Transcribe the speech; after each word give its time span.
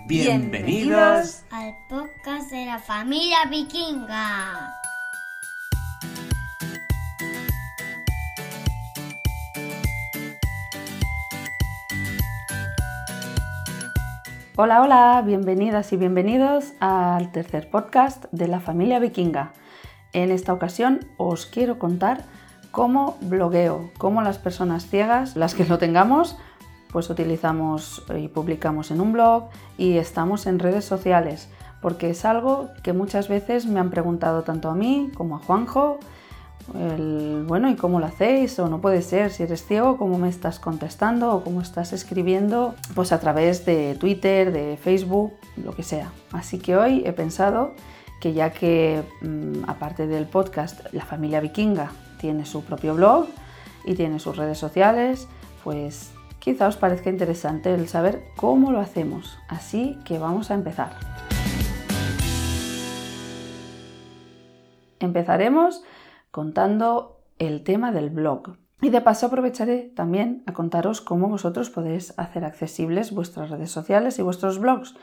Bienvenidos 0.00 1.44
al 1.50 1.74
podcast 1.88 2.50
de 2.50 2.66
la 2.66 2.78
familia 2.78 3.38
vikinga. 3.48 4.74
Hola, 14.56 14.82
hola, 14.82 15.22
bienvenidas 15.24 15.92
y 15.94 15.96
bienvenidos 15.96 16.74
al 16.80 17.32
tercer 17.32 17.70
podcast 17.70 18.26
de 18.30 18.48
la 18.48 18.60
familia 18.60 18.98
vikinga. 18.98 19.52
En 20.12 20.30
esta 20.30 20.52
ocasión 20.52 21.08
os 21.16 21.46
quiero 21.46 21.78
contar 21.78 22.24
cómo 22.72 23.16
blogueo, 23.22 23.90
cómo 23.96 24.20
las 24.20 24.38
personas 24.38 24.86
ciegas, 24.86 25.34
las 25.34 25.54
que 25.54 25.64
lo 25.64 25.78
tengamos, 25.78 26.36
pues 26.94 27.10
utilizamos 27.10 28.04
y 28.16 28.28
publicamos 28.28 28.92
en 28.92 29.00
un 29.00 29.12
blog 29.12 29.48
y 29.76 29.98
estamos 29.98 30.46
en 30.46 30.60
redes 30.60 30.84
sociales, 30.84 31.48
porque 31.82 32.10
es 32.10 32.24
algo 32.24 32.68
que 32.84 32.92
muchas 32.92 33.26
veces 33.26 33.66
me 33.66 33.80
han 33.80 33.90
preguntado 33.90 34.44
tanto 34.44 34.70
a 34.70 34.76
mí 34.76 35.10
como 35.16 35.34
a 35.34 35.38
Juanjo, 35.40 35.98
bueno, 37.48 37.68
¿y 37.68 37.74
cómo 37.74 37.98
lo 37.98 38.06
hacéis? 38.06 38.60
O 38.60 38.68
no 38.68 38.80
puede 38.80 39.02
ser, 39.02 39.32
si 39.32 39.42
eres 39.42 39.66
ciego, 39.66 39.96
¿cómo 39.96 40.18
me 40.18 40.28
estás 40.28 40.60
contestando 40.60 41.34
o 41.34 41.42
cómo 41.42 41.62
estás 41.62 41.92
escribiendo? 41.92 42.76
Pues 42.94 43.10
a 43.10 43.18
través 43.18 43.66
de 43.66 43.96
Twitter, 43.96 44.52
de 44.52 44.76
Facebook, 44.76 45.32
lo 45.56 45.72
que 45.74 45.82
sea. 45.82 46.12
Así 46.30 46.60
que 46.60 46.76
hoy 46.76 47.02
he 47.04 47.12
pensado 47.12 47.72
que 48.20 48.34
ya 48.34 48.50
que 48.52 49.02
mm, 49.20 49.68
aparte 49.68 50.06
del 50.06 50.26
podcast, 50.26 50.80
la 50.92 51.04
familia 51.04 51.40
vikinga 51.40 51.90
tiene 52.20 52.46
su 52.46 52.62
propio 52.62 52.94
blog 52.94 53.26
y 53.84 53.96
tiene 53.96 54.20
sus 54.20 54.36
redes 54.36 54.58
sociales, 54.58 55.26
pues 55.64 56.12
quizá 56.44 56.68
os 56.68 56.76
parezca 56.76 57.08
interesante 57.08 57.72
el 57.72 57.88
saber 57.88 58.22
cómo 58.36 58.70
lo 58.70 58.78
hacemos. 58.78 59.38
Así 59.48 59.98
que 60.04 60.18
vamos 60.18 60.50
a 60.50 60.54
empezar. 60.54 60.92
Empezaremos 65.00 65.82
contando 66.30 67.22
el 67.38 67.64
tema 67.64 67.92
del 67.92 68.10
blog. 68.10 68.58
Y 68.82 68.90
de 68.90 69.00
paso 69.00 69.26
aprovecharé 69.26 69.90
también 69.96 70.42
a 70.46 70.52
contaros 70.52 71.00
cómo 71.00 71.28
vosotros 71.28 71.70
podéis 71.70 72.12
hacer 72.18 72.44
accesibles 72.44 73.12
vuestras 73.12 73.48
redes 73.48 73.70
sociales 73.70 74.18
y 74.18 74.22
vuestros 74.22 74.58
blogs. 74.58 74.94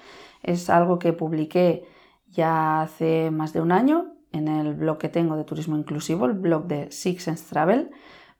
Es 0.44 0.70
algo 0.70 1.00
que 1.00 1.14
publiqué 1.14 1.88
ya 2.28 2.84
hace 2.84 3.32
más 3.32 3.52
de 3.54 3.62
un 3.62 3.72
año 3.72 4.14
en 4.32 4.48
el 4.48 4.76
blog 4.76 5.00
que 5.00 5.10
tengo 5.10 5.36
de 5.36 5.44
turismo 5.44 5.76
inclusivo, 5.76 6.28
el 6.28 6.34
blog 6.34 6.68
de 6.68 6.92
Six 6.92 7.24
Sense 7.24 7.50
Travel, 7.50 7.90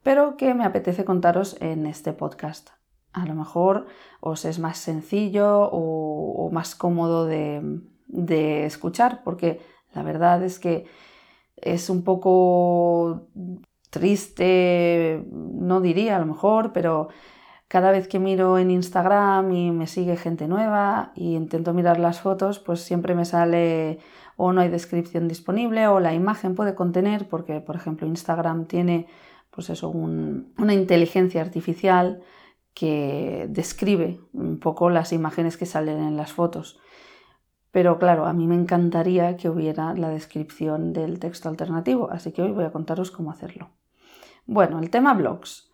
pero 0.04 0.36
que 0.36 0.54
me 0.54 0.64
apetece 0.64 1.04
contaros 1.04 1.56
en 1.60 1.86
este 1.86 2.12
podcast. 2.12 2.81
A 3.12 3.26
lo 3.26 3.34
mejor 3.34 3.86
os 4.20 4.44
es 4.44 4.58
más 4.58 4.78
sencillo 4.78 5.68
o, 5.72 6.50
más 6.50 6.74
cómodo 6.74 7.26
de, 7.26 7.80
de 8.08 8.66
escuchar, 8.66 9.22
porque 9.24 9.60
la 9.94 10.02
verdad 10.02 10.42
es 10.42 10.58
que 10.58 10.86
es 11.56 11.90
un 11.90 12.02
poco 12.04 13.28
triste, 13.90 15.24
no 15.30 15.80
diría 15.80 16.16
a 16.16 16.18
lo 16.18 16.26
mejor, 16.26 16.72
pero 16.72 17.08
cada 17.68 17.90
vez 17.90 18.08
que 18.08 18.18
miro 18.18 18.58
en 18.58 18.70
Instagram 18.70 19.52
y 19.52 19.70
me 19.70 19.86
sigue 19.86 20.16
gente 20.16 20.48
nueva 20.48 21.12
y 21.14 21.36
intento 21.36 21.72
mirar 21.72 21.98
las 21.98 22.20
fotos, 22.20 22.58
pues 22.58 22.80
siempre 22.80 23.14
me 23.14 23.24
sale 23.24 23.98
o 24.36 24.52
no 24.52 24.60
hay 24.60 24.68
descripción 24.68 25.28
disponible 25.28 25.86
o 25.86 26.00
la 26.00 26.14
imagen 26.14 26.54
puede 26.54 26.74
contener, 26.74 27.28
porque 27.28 27.60
por 27.60 27.76
ejemplo 27.76 28.06
Instagram 28.06 28.66
tiene 28.66 29.06
pues 29.50 29.70
eso, 29.70 29.88
una 29.88 30.74
inteligencia 30.74 31.42
artificial 31.42 32.22
que 32.74 33.46
describe 33.48 34.20
un 34.32 34.58
poco 34.58 34.90
las 34.90 35.12
imágenes 35.12 35.56
que 35.56 35.66
salen 35.66 35.98
en 35.98 36.16
las 36.16 36.32
fotos. 36.32 36.78
Pero 37.70 37.98
claro, 37.98 38.26
a 38.26 38.32
mí 38.32 38.46
me 38.46 38.54
encantaría 38.54 39.36
que 39.36 39.48
hubiera 39.48 39.94
la 39.94 40.10
descripción 40.10 40.92
del 40.92 41.18
texto 41.18 41.48
alternativo, 41.48 42.10
así 42.10 42.32
que 42.32 42.42
hoy 42.42 42.52
voy 42.52 42.64
a 42.64 42.72
contaros 42.72 43.10
cómo 43.10 43.30
hacerlo. 43.30 43.70
Bueno, 44.46 44.78
el 44.78 44.90
tema 44.90 45.14
blogs. 45.14 45.72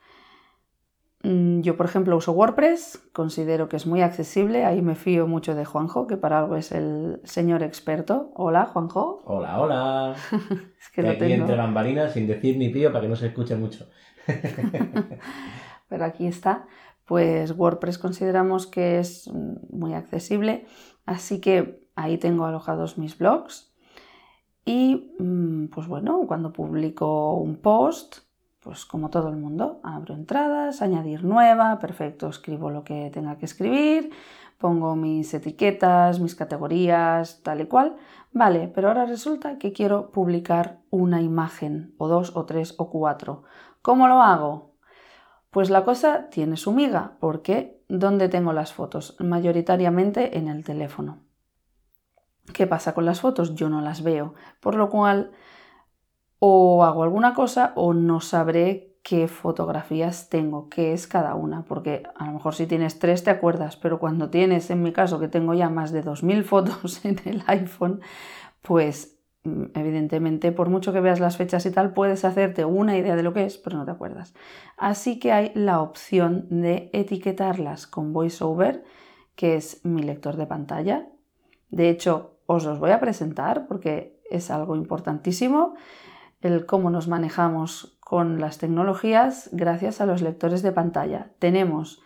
Mm, 1.24 1.62
yo, 1.62 1.76
por 1.76 1.86
ejemplo, 1.86 2.16
uso 2.16 2.30
WordPress, 2.30 3.08
considero 3.12 3.68
que 3.68 3.76
es 3.76 3.86
muy 3.86 4.02
accesible, 4.02 4.64
ahí 4.64 4.82
me 4.82 4.94
fío 4.94 5.26
mucho 5.26 5.56
de 5.56 5.64
Juanjo, 5.64 6.06
que 6.06 6.16
para 6.16 6.38
algo 6.38 6.54
es 6.54 6.70
el 6.70 7.20
señor 7.24 7.64
experto. 7.64 8.30
Hola, 8.34 8.66
Juanjo. 8.66 9.22
Hola, 9.24 9.60
hola. 9.60 10.14
es 10.80 10.88
que 10.90 11.08
aquí 11.08 11.32
entre 11.32 11.56
bambalinas, 11.56 12.12
sin 12.12 12.28
decir 12.28 12.56
ni 12.56 12.68
pío, 12.68 12.92
para 12.92 13.02
que 13.02 13.08
no 13.08 13.16
se 13.16 13.26
escuche 13.26 13.56
mucho. 13.56 13.88
Pero 15.88 16.04
aquí 16.04 16.26
está. 16.26 16.66
Pues 17.08 17.56
WordPress 17.56 17.98
consideramos 17.98 18.68
que 18.68 19.00
es 19.00 19.28
muy 19.70 19.94
accesible, 19.94 20.66
así 21.06 21.40
que 21.40 21.88
Ahí 21.98 22.16
tengo 22.16 22.44
alojados 22.44 22.96
mis 22.96 23.18
blogs. 23.18 23.74
Y 24.64 25.16
mm, 25.18 25.66
pues 25.66 25.88
bueno, 25.88 26.22
cuando 26.28 26.52
publico 26.52 27.34
un 27.34 27.56
post, 27.56 28.18
pues 28.60 28.86
como 28.86 29.10
todo 29.10 29.30
el 29.30 29.36
mundo, 29.36 29.80
abro 29.82 30.14
entradas, 30.14 30.80
añadir 30.80 31.24
nueva, 31.24 31.80
perfecto, 31.80 32.28
escribo 32.28 32.70
lo 32.70 32.84
que 32.84 33.10
tenga 33.12 33.36
que 33.36 33.46
escribir, 33.46 34.12
pongo 34.58 34.94
mis 34.94 35.34
etiquetas, 35.34 36.20
mis 36.20 36.36
categorías, 36.36 37.42
tal 37.42 37.62
y 37.62 37.66
cual. 37.66 37.96
Vale, 38.30 38.70
pero 38.72 38.88
ahora 38.88 39.04
resulta 39.04 39.58
que 39.58 39.72
quiero 39.72 40.12
publicar 40.12 40.78
una 40.90 41.20
imagen, 41.20 41.96
o 41.98 42.06
dos, 42.06 42.36
o 42.36 42.46
tres, 42.46 42.76
o 42.78 42.90
cuatro. 42.90 43.42
¿Cómo 43.82 44.06
lo 44.06 44.22
hago? 44.22 44.76
Pues 45.50 45.70
la 45.70 45.84
cosa 45.84 46.28
tiene 46.30 46.56
su 46.56 46.72
miga, 46.72 47.16
porque 47.20 47.82
¿dónde 47.88 48.28
tengo 48.28 48.52
las 48.52 48.72
fotos? 48.72 49.16
Mayoritariamente 49.18 50.38
en 50.38 50.48
el 50.48 50.62
teléfono. 50.62 51.20
¿Qué 52.52 52.66
pasa 52.66 52.94
con 52.94 53.04
las 53.04 53.20
fotos? 53.20 53.54
Yo 53.54 53.68
no 53.68 53.80
las 53.80 54.02
veo, 54.02 54.34
por 54.60 54.74
lo 54.74 54.90
cual 54.90 55.32
o 56.38 56.84
hago 56.84 57.02
alguna 57.02 57.34
cosa 57.34 57.72
o 57.76 57.94
no 57.94 58.20
sabré 58.20 58.96
qué 59.02 59.26
fotografías 59.26 60.28
tengo, 60.28 60.68
qué 60.68 60.92
es 60.92 61.06
cada 61.06 61.34
una, 61.34 61.64
porque 61.64 62.02
a 62.14 62.26
lo 62.26 62.32
mejor 62.32 62.54
si 62.54 62.66
tienes 62.66 62.98
tres 62.98 63.24
te 63.24 63.30
acuerdas, 63.30 63.76
pero 63.76 63.98
cuando 63.98 64.30
tienes, 64.30 64.70
en 64.70 64.82
mi 64.82 64.92
caso, 64.92 65.18
que 65.18 65.28
tengo 65.28 65.54
ya 65.54 65.70
más 65.70 65.92
de 65.92 66.02
2.000 66.02 66.44
fotos 66.44 67.04
en 67.04 67.18
el 67.24 67.42
iPhone, 67.46 68.00
pues 68.62 69.17
evidentemente 69.74 70.52
por 70.52 70.68
mucho 70.68 70.92
que 70.92 71.00
veas 71.00 71.20
las 71.20 71.36
fechas 71.36 71.66
y 71.66 71.70
tal, 71.70 71.92
puedes 71.92 72.24
hacerte 72.24 72.64
una 72.64 72.96
idea 72.96 73.16
de 73.16 73.22
lo 73.22 73.32
que 73.32 73.44
es, 73.44 73.58
pero 73.58 73.78
no 73.78 73.84
te 73.84 73.90
acuerdas. 73.90 74.34
Así 74.76 75.18
que 75.18 75.32
hay 75.32 75.52
la 75.54 75.80
opción 75.80 76.46
de 76.50 76.90
etiquetarlas 76.92 77.86
con 77.86 78.12
VoiceOver, 78.12 78.84
que 79.34 79.56
es 79.56 79.84
mi 79.84 80.02
lector 80.02 80.36
de 80.36 80.46
pantalla. 80.46 81.08
De 81.70 81.90
hecho, 81.90 82.38
os 82.46 82.64
los 82.64 82.78
voy 82.78 82.90
a 82.90 83.00
presentar 83.00 83.66
porque 83.66 84.20
es 84.30 84.50
algo 84.50 84.76
importantísimo 84.76 85.74
el 86.40 86.66
cómo 86.66 86.90
nos 86.90 87.08
manejamos 87.08 87.98
con 88.00 88.40
las 88.40 88.58
tecnologías 88.58 89.50
gracias 89.52 90.00
a 90.00 90.06
los 90.06 90.22
lectores 90.22 90.62
de 90.62 90.72
pantalla. 90.72 91.32
Tenemos 91.38 92.00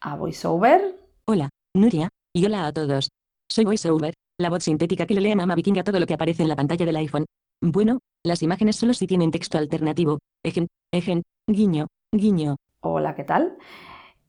a 0.00 0.16
VoiceOver. 0.16 0.96
Hola, 1.26 1.50
Nuria, 1.74 2.08
y 2.34 2.44
hola 2.44 2.66
a 2.66 2.72
todos. 2.72 3.10
Soy 3.48 3.64
VoiceOver, 3.64 4.14
la 4.38 4.50
voz 4.50 4.64
sintética 4.64 5.06
que 5.06 5.14
le 5.14 5.20
lee 5.20 5.32
a 5.32 5.36
Mama 5.36 5.54
Vikinga 5.54 5.82
todo 5.82 5.98
lo 5.98 6.06
que 6.06 6.14
aparece 6.14 6.42
en 6.42 6.48
la 6.48 6.56
pantalla 6.56 6.84
del 6.84 6.96
iPhone. 6.96 7.26
Bueno, 7.62 8.00
las 8.22 8.42
imágenes 8.42 8.76
solo 8.76 8.92
si 8.92 9.06
tienen 9.06 9.30
texto 9.30 9.56
alternativo. 9.56 10.18
Ejen, 10.44 10.68
ejen, 10.92 11.22
guiño, 11.46 11.86
guiño. 12.12 12.56
Hola, 12.80 13.14
¿qué 13.14 13.24
tal? 13.24 13.56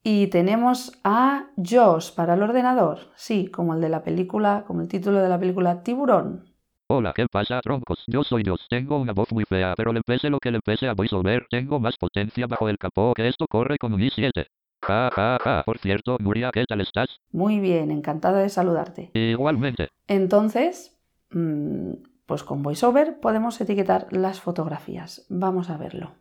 Y 0.04 0.28
tenemos 0.28 0.98
a 1.04 1.50
Josh 1.58 2.14
para 2.14 2.36
el 2.36 2.44
ordenador, 2.44 3.12
sí, 3.16 3.48
como 3.48 3.74
el 3.74 3.82
de 3.82 3.90
la 3.90 4.04
película, 4.04 4.64
como 4.66 4.82
el 4.82 4.88
título 4.88 5.22
de 5.22 5.28
la 5.28 5.38
película 5.38 5.84
Tiburón. 5.84 6.54
Hola, 6.90 7.12
¿qué 7.14 7.26
pasa, 7.30 7.60
troncos? 7.60 8.06
Yo 8.08 8.24
soy 8.24 8.44
Josh. 8.46 8.62
Tengo 8.70 8.98
una 8.98 9.12
voz 9.12 9.34
muy 9.34 9.44
fea, 9.44 9.74
pero 9.76 9.92
le 9.92 10.02
pese 10.04 10.30
lo 10.30 10.40
que 10.40 10.52
le 10.52 10.62
pese 10.62 10.88
a 10.88 10.94
VoiceOver, 10.94 11.48
tengo 11.50 11.82
más 11.82 11.98
potencia 11.98 12.48
bajo 12.48 12.70
el 12.70 12.78
capó 12.78 13.14
que 13.14 13.28
esto 13.28 13.46
corre 13.50 13.78
con 13.78 13.94
un 13.94 14.00
i7. 14.00 14.48
Ja, 14.88 15.10
ja, 15.14 15.38
ja. 15.44 15.64
Por 15.66 15.80
cierto, 15.80 16.16
Nuria, 16.20 16.50
¿qué 16.54 16.64
tal 16.66 16.80
estás? 16.80 17.20
Muy 17.34 17.60
bien, 17.60 17.92
encantada 17.92 18.40
de 18.40 18.48
saludarte. 18.48 19.12
Igualmente. 19.14 19.90
Entonces, 20.08 20.98
mm, 21.32 21.92
pues 22.26 22.46
con 22.46 22.64
VoiceOver 22.64 23.20
podemos 23.20 23.60
etiquetar 23.60 24.08
las 24.12 24.40
fotografías. 24.40 25.26
Vamos 25.28 25.70
a 25.70 25.76
verlo. 25.76 26.14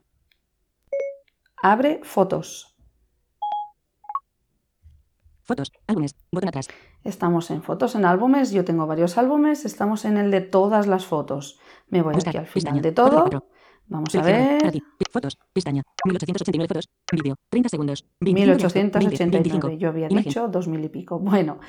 Abre 1.62 2.00
fotos. 2.02 2.76
Fotos, 5.44 5.70
álbumes, 5.86 6.16
botón 6.32 6.48
atrás. 6.48 6.66
Estamos 7.04 7.52
en 7.52 7.62
fotos, 7.62 7.94
en 7.94 8.04
álbumes. 8.04 8.50
Yo 8.50 8.64
tengo 8.64 8.88
varios 8.88 9.16
álbumes. 9.16 9.64
Estamos 9.64 10.04
en 10.04 10.16
el 10.16 10.32
de 10.32 10.40
todas 10.40 10.88
las 10.88 11.06
fotos. 11.06 11.60
Me 11.88 12.02
voy 12.02 12.16
aquí 12.16 12.36
al 12.36 12.48
final 12.48 12.82
de 12.82 12.90
todo. 12.90 13.46
Vamos 13.88 14.14
a 14.14 14.22
ver. 14.22 14.82
Fotos, 15.12 15.38
pestaña. 15.52 15.82
1889 16.04 16.68
fotos. 16.68 16.88
Vídeo. 17.12 17.36
30 17.50 17.68
segundos. 17.68 18.04
1889. 18.20 19.78
Yo 19.78 19.88
había 19.88 20.08
dicho 20.08 20.48
2000 20.48 20.84
y 20.84 20.88
pico. 20.88 21.18
Bueno, 21.18 21.60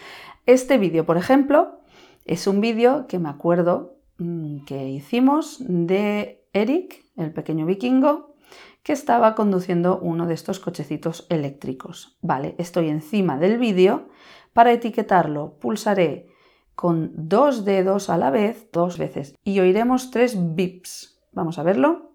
este 0.45 0.77
vídeo, 0.77 1.05
por 1.05 1.17
ejemplo, 1.17 1.79
es 2.25 2.47
un 2.47 2.61
vídeo 2.61 3.07
que 3.07 3.19
me 3.19 3.29
acuerdo 3.29 3.99
mm, 4.17 4.65
que 4.65 4.89
hicimos 4.89 5.57
de 5.59 6.45
Eric, 6.53 7.05
el 7.15 7.31
pequeño 7.33 7.65
vikingo, 7.65 8.35
que 8.83 8.93
estaba 8.93 9.35
conduciendo 9.35 9.99
uno 9.99 10.27
de 10.27 10.33
estos 10.33 10.59
cochecitos 10.59 11.27
eléctricos. 11.29 12.17
Vale, 12.21 12.55
estoy 12.57 12.89
encima 12.89 13.37
del 13.37 13.57
vídeo. 13.57 14.09
Para 14.53 14.71
etiquetarlo 14.71 15.59
pulsaré 15.59 16.29
con 16.73 17.11
dos 17.15 17.65
dedos 17.65 18.09
a 18.09 18.17
la 18.17 18.29
vez 18.29 18.69
dos 18.71 18.97
veces 18.97 19.35
y 19.43 19.59
oiremos 19.59 20.11
tres 20.11 20.55
bips. 20.55 21.16
Vamos 21.37 21.59
a 21.59 21.63
verlo. 21.63 22.13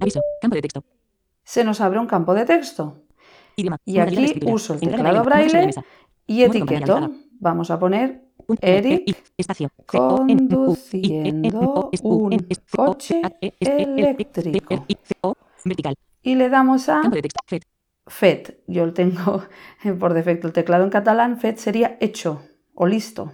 Aviso. 0.00 0.22
Campo 0.40 0.54
de 0.54 0.62
texto. 0.62 0.82
Se 1.44 1.62
nos 1.62 1.82
abre 1.82 1.98
un 1.98 2.06
campo 2.06 2.32
de 2.32 2.46
texto. 2.46 3.02
Idioma. 3.54 3.76
Y 3.84 3.98
aquí 3.98 4.40
uso 4.46 4.72
el 4.72 4.80
teclado 4.80 5.24
braille. 5.24 5.72
Y 6.26 6.44
etiqueto. 6.44 7.10
Vamos 7.38 7.70
a 7.70 7.78
poner. 7.78 8.24
Eric 8.62 9.14
E, 9.36 9.36
E, 9.36 9.68
conduciendo 9.84 11.90
un 12.02 12.46
coche 12.74 13.20
E, 13.42 13.52
E, 13.60 13.60
E, 13.60 13.82
eléctrico. 13.82 14.86
Y 16.22 16.34
le 16.34 16.48
damos 16.48 16.88
a. 16.88 17.02
FED. 18.06 18.54
Yo 18.68 18.90
tengo 18.94 19.42
por 20.00 20.14
defecto 20.14 20.46
el 20.46 20.54
teclado 20.54 20.84
en 20.84 20.90
catalán. 20.90 21.38
FET 21.38 21.58
sería 21.58 21.98
hecho 22.00 22.40
o 22.74 22.86
listo. 22.86 23.32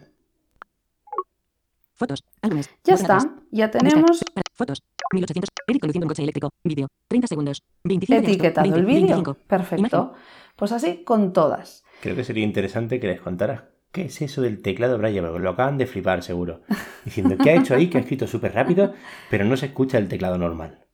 Fotos. 1.98 2.22
Álbumes. 2.42 2.70
Ya 2.84 2.94
está. 2.94 3.18
Ya 3.50 3.70
tenemos 3.70 4.24
Fotos. 4.54 4.82
1800. 5.12 5.48
Eric 5.66 5.80
conduciendo 5.80 6.06
un 6.06 6.08
coche 6.08 6.22
eléctrico. 6.22 6.50
Vídeo. 6.62 6.86
30 7.08 7.26
segundos. 7.26 7.62
25 7.84 8.12
de 8.12 8.18
agosto. 8.18 8.32
etiquetado 8.32 8.66
el 8.66 8.84
20, 8.84 8.86
vídeo. 8.86 9.16
25. 9.16 9.34
Perfecto. 9.46 10.12
Pues 10.54 10.72
así 10.72 11.02
con 11.04 11.32
todas. 11.32 11.84
Creo 12.00 12.14
que 12.14 12.24
sería 12.24 12.44
interesante 12.44 13.00
que 13.00 13.08
les 13.08 13.20
contaras 13.20 13.62
qué 13.90 14.02
es 14.02 14.22
eso 14.22 14.42
del 14.42 14.62
teclado 14.62 14.96
braille, 14.98 15.22
porque 15.22 15.38
lo 15.40 15.50
acaban 15.50 15.76
de 15.76 15.86
flipar 15.86 16.22
seguro. 16.22 16.60
Diciendo, 17.04 17.36
¿qué 17.36 17.50
ha 17.50 17.54
hecho 17.56 17.74
ahí? 17.74 17.88
Que 17.88 17.98
ha 17.98 18.00
escrito 18.00 18.26
súper 18.26 18.54
rápido, 18.54 18.94
pero 19.28 19.44
no 19.44 19.56
se 19.56 19.66
escucha 19.66 19.98
el 19.98 20.08
teclado 20.08 20.38
normal. 20.38 20.84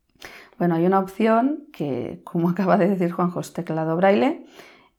Bueno, 0.59 0.77
hay 0.77 0.87
una 0.87 1.01
opción 1.01 1.67
que, 1.73 2.21
como 2.25 2.49
acaba 2.49 2.79
de 2.79 2.89
decir 2.89 3.11
Juanjo, 3.11 3.41
es 3.41 3.53
teclado 3.53 3.97
braille 3.97 4.47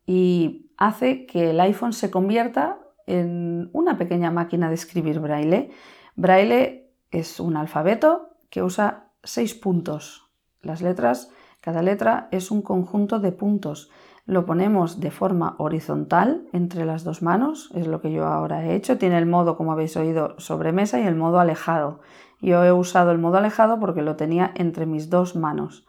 y 0.06 0.70
hace 0.78 1.26
que 1.26 1.52
el 1.52 1.60
iPhone 1.62 1.94
se 1.94 2.12
convierta 2.12 2.80
en 3.08 3.70
una 3.74 3.98
pequeña 3.98 4.32
máquina 4.32 4.70
de 4.70 4.76
escribir 4.76 5.20
braille. 5.20 5.72
Braille 6.16 6.90
es 7.12 7.40
un 7.40 7.58
alfabeto 7.58 8.30
que 8.50 8.64
usa 8.64 9.10
seis 9.24 9.54
puntos. 9.54 10.30
Las 10.62 10.82
letras, 10.82 11.32
cada 11.62 11.82
letra 11.82 12.28
es 12.32 12.52
un 12.52 12.62
conjunto 12.62 13.20
de 13.20 13.32
puntos. 13.32 13.90
Lo 14.26 14.46
ponemos 14.46 15.00
de 15.00 15.12
forma 15.12 15.56
horizontal 15.60 16.48
entre 16.52 16.86
las 16.86 17.04
dos 17.04 17.22
manos, 17.22 17.70
es 17.76 17.86
lo 17.86 18.02
que 18.02 18.12
yo 18.12 18.26
ahora 18.26 18.66
he 18.66 18.76
hecho. 18.76 18.98
Tiene 18.98 19.20
el 19.20 19.28
modo, 19.28 19.56
como 19.56 19.72
habéis 19.72 19.96
oído, 19.98 20.40
sobremesa 20.40 21.00
y 21.00 21.06
el 21.06 21.16
modo 21.16 21.40
alejado. 21.40 22.00
Yo 22.42 22.64
he 22.64 22.72
usado 22.72 23.12
el 23.12 23.20
modo 23.20 23.38
alejado 23.38 23.80
porque 23.80 24.02
lo 24.02 24.16
tenía 24.16 24.52
entre 24.56 24.88
mis 24.88 25.10
dos 25.10 25.36
manos. 25.36 25.86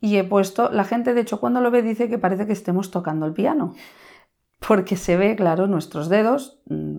Y 0.00 0.18
he 0.18 0.24
puesto, 0.24 0.70
la 0.70 0.84
gente 0.84 1.14
de 1.14 1.22
hecho 1.22 1.40
cuando 1.40 1.60
lo 1.60 1.70
ve 1.70 1.82
dice 1.82 2.08
que 2.08 2.18
parece 2.18 2.46
que 2.46 2.52
estemos 2.52 2.90
tocando 2.90 3.26
el 3.26 3.32
piano, 3.32 3.74
porque 4.66 4.96
se 4.96 5.16
ve, 5.16 5.36
claro, 5.36 5.66
nuestros 5.66 6.08
dedos 6.08 6.60
mm, 6.66 6.98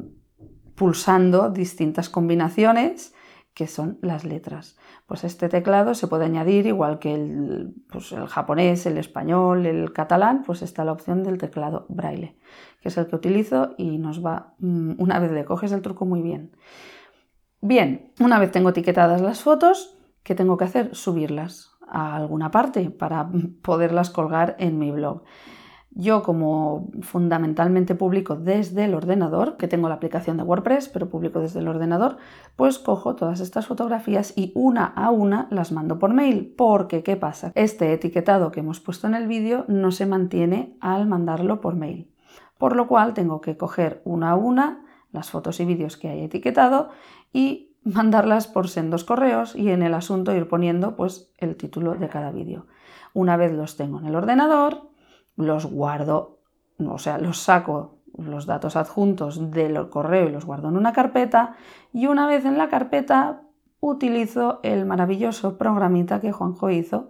pulsando 0.76 1.50
distintas 1.50 2.10
combinaciones 2.10 3.14
que 3.54 3.68
son 3.68 3.98
las 4.02 4.26
letras. 4.26 4.78
Pues 5.08 5.24
este 5.24 5.48
teclado 5.48 5.94
se 5.96 6.08
puede 6.08 6.26
añadir 6.26 6.68
igual 6.68 7.00
que 7.00 7.16
el, 7.16 7.74
pues 7.90 8.12
el 8.12 8.28
japonés, 8.28 8.86
el 8.86 8.98
español, 8.98 9.66
el 9.66 9.94
catalán, 9.94 10.44
pues 10.46 10.62
está 10.62 10.84
la 10.84 10.92
opción 10.92 11.24
del 11.24 11.38
teclado 11.38 11.86
braille, 11.88 12.38
que 12.82 12.90
es 12.90 12.98
el 12.98 13.08
que 13.08 13.16
utilizo 13.16 13.74
y 13.78 13.98
nos 13.98 14.24
va, 14.24 14.56
mm, 14.60 14.96
una 14.98 15.20
vez 15.20 15.32
le 15.32 15.46
coges 15.46 15.72
el 15.72 15.82
truco 15.82 16.06
muy 16.06 16.22
bien. 16.22 16.52
Bien, 17.62 18.12
una 18.20 18.38
vez 18.40 18.52
tengo 18.52 18.70
etiquetadas 18.70 19.22
las 19.22 19.42
fotos, 19.42 19.98
¿qué 20.22 20.36
tengo 20.36 20.58
que 20.58 20.66
hacer? 20.66 20.94
Subirlas 20.94 21.72
a 21.88 22.18
alguna 22.18 22.52
parte 22.52 22.90
para 22.90 23.30
poderlas 23.62 24.10
colgar 24.10 24.56
en 24.60 24.78
mi 24.78 24.92
blog. 24.92 25.24
Yo 25.97 26.24
como 26.24 26.89
fundamentalmente 27.03 27.95
publico 27.95 28.36
desde 28.36 28.83
el 28.83 28.94
ordenador, 28.94 29.56
que 29.56 29.69
tengo 29.69 29.88
la 29.88 29.95
aplicación 29.95 30.36
de 30.36 30.44
WordPress, 30.44 30.89
pero 30.89 31.09
publico 31.09 31.39
desde 31.39 31.59
el 31.59 31.69
ordenador, 31.69 32.18
pues 32.57 32.80
cojo 32.80 33.15
todas 33.15 33.39
estas 33.39 33.65
fotografías 33.65 34.33
y 34.36 34.51
una 34.56 34.83
a 34.83 35.09
una 35.09 35.47
las 35.51 35.71
mando 35.71 35.97
por 35.97 36.13
mail. 36.13 36.53
Porque, 36.57 37.01
¿qué 37.01 37.15
pasa? 37.15 37.53
Este 37.56 37.94
etiquetado 37.94 38.51
que 38.51 38.59
hemos 38.59 38.81
puesto 38.81 39.07
en 39.07 39.15
el 39.15 39.27
vídeo 39.27 39.63
no 39.69 39.92
se 39.92 40.06
mantiene 40.06 40.75
al 40.81 41.07
mandarlo 41.07 41.62
por 41.62 41.75
mail. 41.75 42.12
Por 42.57 42.75
lo 42.75 42.88
cual 42.88 43.13
tengo 43.13 43.39
que 43.39 43.56
coger 43.56 44.01
una 44.03 44.31
a 44.31 44.36
una 44.36 44.83
las 45.13 45.30
fotos 45.30 45.62
y 45.62 45.65
vídeos 45.65 45.95
que 45.95 46.09
hay 46.09 46.24
etiquetado 46.25 46.89
y 47.31 47.71
mandarlas 47.86 48.47
por 48.47 48.68
sendos 48.68 49.06
correos 49.06 49.56
y 49.56 49.69
en 49.69 49.81
el 49.81 49.94
asunto 49.94 50.36
ir 50.36 50.50
poniendo 50.50 50.97
pues 50.97 51.31
el 51.38 51.56
título 51.56 51.95
de 51.95 52.09
cada 52.09 52.31
vídeo. 52.31 52.65
Una 53.13 53.38
vez 53.38 53.53
los 53.53 53.77
tengo 53.77 54.00
en 54.00 54.07
el 54.07 54.15
ordenador, 54.15 54.89
los 55.36 55.66
guardo, 55.66 56.40
o 56.80 56.98
sea, 56.98 57.18
los 57.18 57.40
saco 57.40 57.96
los 58.18 58.46
datos 58.46 58.76
adjuntos 58.76 59.52
del 59.52 59.90
correo 59.90 60.28
y 60.28 60.32
los 60.32 60.46
guardo 60.46 60.70
en 60.70 60.78
una 60.78 60.94
carpeta 60.94 61.56
y 61.94 62.08
una 62.08 62.28
vez 62.28 62.46
en 62.46 62.58
la 62.58 62.70
carpeta 62.70 63.42
utilizo 63.80 64.60
el 64.64 64.86
maravilloso 64.86 65.58
programita 65.58 66.22
que 66.22 66.32
Juanjo 66.32 66.70
hizo, 66.70 67.10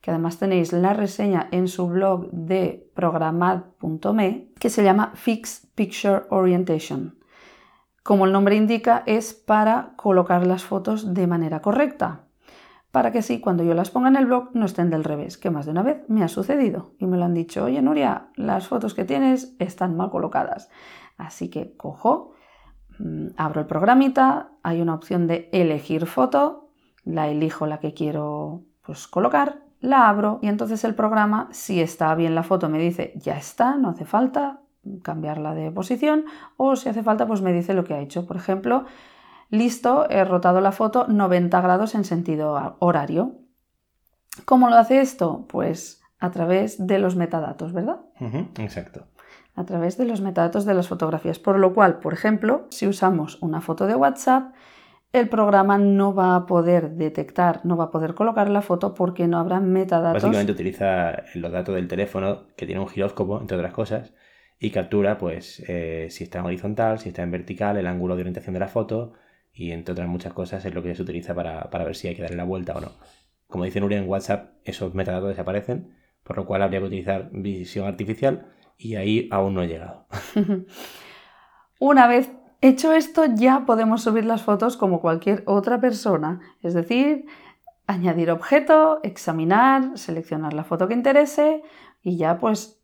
que 0.00 0.10
además 0.10 0.38
tenéis 0.38 0.72
la 0.72 0.92
reseña 0.92 1.48
en 1.50 1.68
su 1.68 1.86
blog 1.88 2.30
de 2.30 2.90
programad.me, 2.94 4.48
que 4.58 4.70
se 4.70 4.82
llama 4.84 5.12
Fix 5.14 5.68
Picture 5.74 6.22
Orientation. 6.30 7.18
Como 8.02 8.26
el 8.26 8.32
nombre 8.32 8.56
indica, 8.56 9.02
es 9.06 9.34
para 9.34 9.92
colocar 9.96 10.46
las 10.46 10.64
fotos 10.64 11.14
de 11.14 11.26
manera 11.26 11.60
correcta 11.60 12.24
para 12.90 13.12
que 13.12 13.18
así 13.18 13.40
cuando 13.40 13.62
yo 13.62 13.74
las 13.74 13.90
ponga 13.90 14.08
en 14.08 14.16
el 14.16 14.26
blog 14.26 14.50
no 14.54 14.66
estén 14.66 14.90
del 14.90 15.04
revés, 15.04 15.38
que 15.38 15.50
más 15.50 15.66
de 15.66 15.72
una 15.72 15.82
vez 15.82 16.02
me 16.08 16.24
ha 16.24 16.28
sucedido 16.28 16.92
y 16.98 17.06
me 17.06 17.16
lo 17.16 17.24
han 17.24 17.34
dicho, 17.34 17.64
oye 17.64 17.80
Nuria, 17.82 18.28
las 18.34 18.66
fotos 18.66 18.94
que 18.94 19.04
tienes 19.04 19.54
están 19.58 19.96
mal 19.96 20.10
colocadas. 20.10 20.70
Así 21.16 21.50
que 21.50 21.76
cojo, 21.76 22.32
mm, 22.98 23.28
abro 23.36 23.60
el 23.60 23.66
programita, 23.66 24.50
hay 24.62 24.80
una 24.80 24.94
opción 24.94 25.26
de 25.26 25.48
elegir 25.52 26.06
foto, 26.06 26.70
la 27.04 27.28
elijo 27.28 27.66
la 27.66 27.78
que 27.78 27.94
quiero 27.94 28.64
pues, 28.84 29.06
colocar, 29.06 29.62
la 29.80 30.08
abro 30.08 30.38
y 30.42 30.48
entonces 30.48 30.84
el 30.84 30.94
programa, 30.94 31.48
si 31.52 31.80
está 31.80 32.14
bien 32.14 32.34
la 32.34 32.42
foto, 32.42 32.68
me 32.68 32.78
dice 32.78 33.12
ya 33.16 33.36
está, 33.36 33.76
no 33.76 33.90
hace 33.90 34.04
falta 34.04 34.60
cambiarla 35.02 35.54
de 35.54 35.70
posición 35.70 36.24
o 36.56 36.74
si 36.76 36.88
hace 36.88 37.02
falta 37.02 37.26
pues 37.26 37.42
me 37.42 37.52
dice 37.52 37.74
lo 37.74 37.84
que 37.84 37.94
ha 37.94 38.00
hecho. 38.00 38.26
Por 38.26 38.36
ejemplo, 38.36 38.84
Listo, 39.50 40.08
he 40.08 40.24
rotado 40.24 40.60
la 40.60 40.72
foto 40.72 41.06
90 41.08 41.60
grados 41.60 41.94
en 41.94 42.04
sentido 42.04 42.76
horario. 42.78 43.40
¿Cómo 44.44 44.70
lo 44.70 44.76
hace 44.76 45.00
esto? 45.00 45.46
Pues 45.48 46.00
a 46.20 46.30
través 46.30 46.86
de 46.86 46.98
los 46.98 47.16
metadatos, 47.16 47.72
¿verdad? 47.72 48.00
Exacto. 48.58 49.06
A 49.56 49.64
través 49.64 49.98
de 49.98 50.04
los 50.04 50.20
metadatos 50.20 50.64
de 50.64 50.74
las 50.74 50.88
fotografías. 50.88 51.38
Por 51.38 51.58
lo 51.58 51.74
cual, 51.74 51.98
por 51.98 52.12
ejemplo, 52.12 52.66
si 52.70 52.86
usamos 52.86 53.42
una 53.42 53.60
foto 53.60 53.86
de 53.86 53.96
WhatsApp, 53.96 54.54
el 55.12 55.28
programa 55.28 55.76
no 55.78 56.14
va 56.14 56.36
a 56.36 56.46
poder 56.46 56.90
detectar, 56.92 57.60
no 57.64 57.76
va 57.76 57.84
a 57.84 57.90
poder 57.90 58.14
colocar 58.14 58.48
la 58.48 58.62
foto 58.62 58.94
porque 58.94 59.26
no 59.26 59.38
habrá 59.38 59.58
metadatos. 59.58 60.22
Básicamente 60.22 60.52
utiliza 60.52 61.24
los 61.34 61.50
datos 61.50 61.74
del 61.74 61.88
teléfono, 61.88 62.46
que 62.56 62.66
tiene 62.66 62.80
un 62.80 62.88
giróscopo, 62.88 63.40
entre 63.40 63.56
otras 63.56 63.72
cosas, 63.72 64.14
y 64.60 64.70
captura 64.70 65.18
pues 65.18 65.64
eh, 65.66 66.06
si 66.10 66.22
está 66.22 66.38
en 66.38 66.44
horizontal, 66.44 67.00
si 67.00 67.08
está 67.08 67.22
en 67.22 67.32
vertical, 67.32 67.76
el 67.76 67.88
ángulo 67.88 68.14
de 68.14 68.22
orientación 68.22 68.54
de 68.54 68.60
la 68.60 68.68
foto, 68.68 69.14
y 69.52 69.72
entre 69.72 69.92
otras 69.92 70.08
muchas 70.08 70.32
cosas 70.32 70.64
es 70.64 70.74
lo 70.74 70.82
que 70.82 70.94
se 70.94 71.02
utiliza 71.02 71.34
para, 71.34 71.70
para 71.70 71.84
ver 71.84 71.96
si 71.96 72.08
hay 72.08 72.14
que 72.14 72.22
darle 72.22 72.36
la 72.36 72.44
vuelta 72.44 72.74
o 72.74 72.80
no. 72.80 72.92
Como 73.46 73.64
dice 73.64 73.80
Nuria 73.80 73.98
en 73.98 74.08
WhatsApp, 74.08 74.52
esos 74.64 74.94
metadatos 74.94 75.30
desaparecen, 75.30 75.94
por 76.22 76.36
lo 76.36 76.46
cual 76.46 76.62
habría 76.62 76.80
que 76.80 76.86
utilizar 76.86 77.30
visión 77.32 77.86
artificial 77.86 78.46
y 78.78 78.94
ahí 78.94 79.28
aún 79.30 79.54
no 79.54 79.62
he 79.62 79.68
llegado. 79.68 80.06
Una 81.78 82.06
vez 82.06 82.30
hecho 82.60 82.92
esto, 82.92 83.24
ya 83.34 83.64
podemos 83.66 84.02
subir 84.02 84.24
las 84.24 84.42
fotos 84.42 84.76
como 84.76 85.00
cualquier 85.00 85.42
otra 85.46 85.80
persona, 85.80 86.40
es 86.62 86.74
decir, 86.74 87.26
añadir 87.86 88.30
objeto, 88.30 89.00
examinar, 89.02 89.98
seleccionar 89.98 90.52
la 90.52 90.64
foto 90.64 90.86
que 90.86 90.94
interese 90.94 91.62
y 92.02 92.16
ya 92.16 92.38
pues 92.38 92.80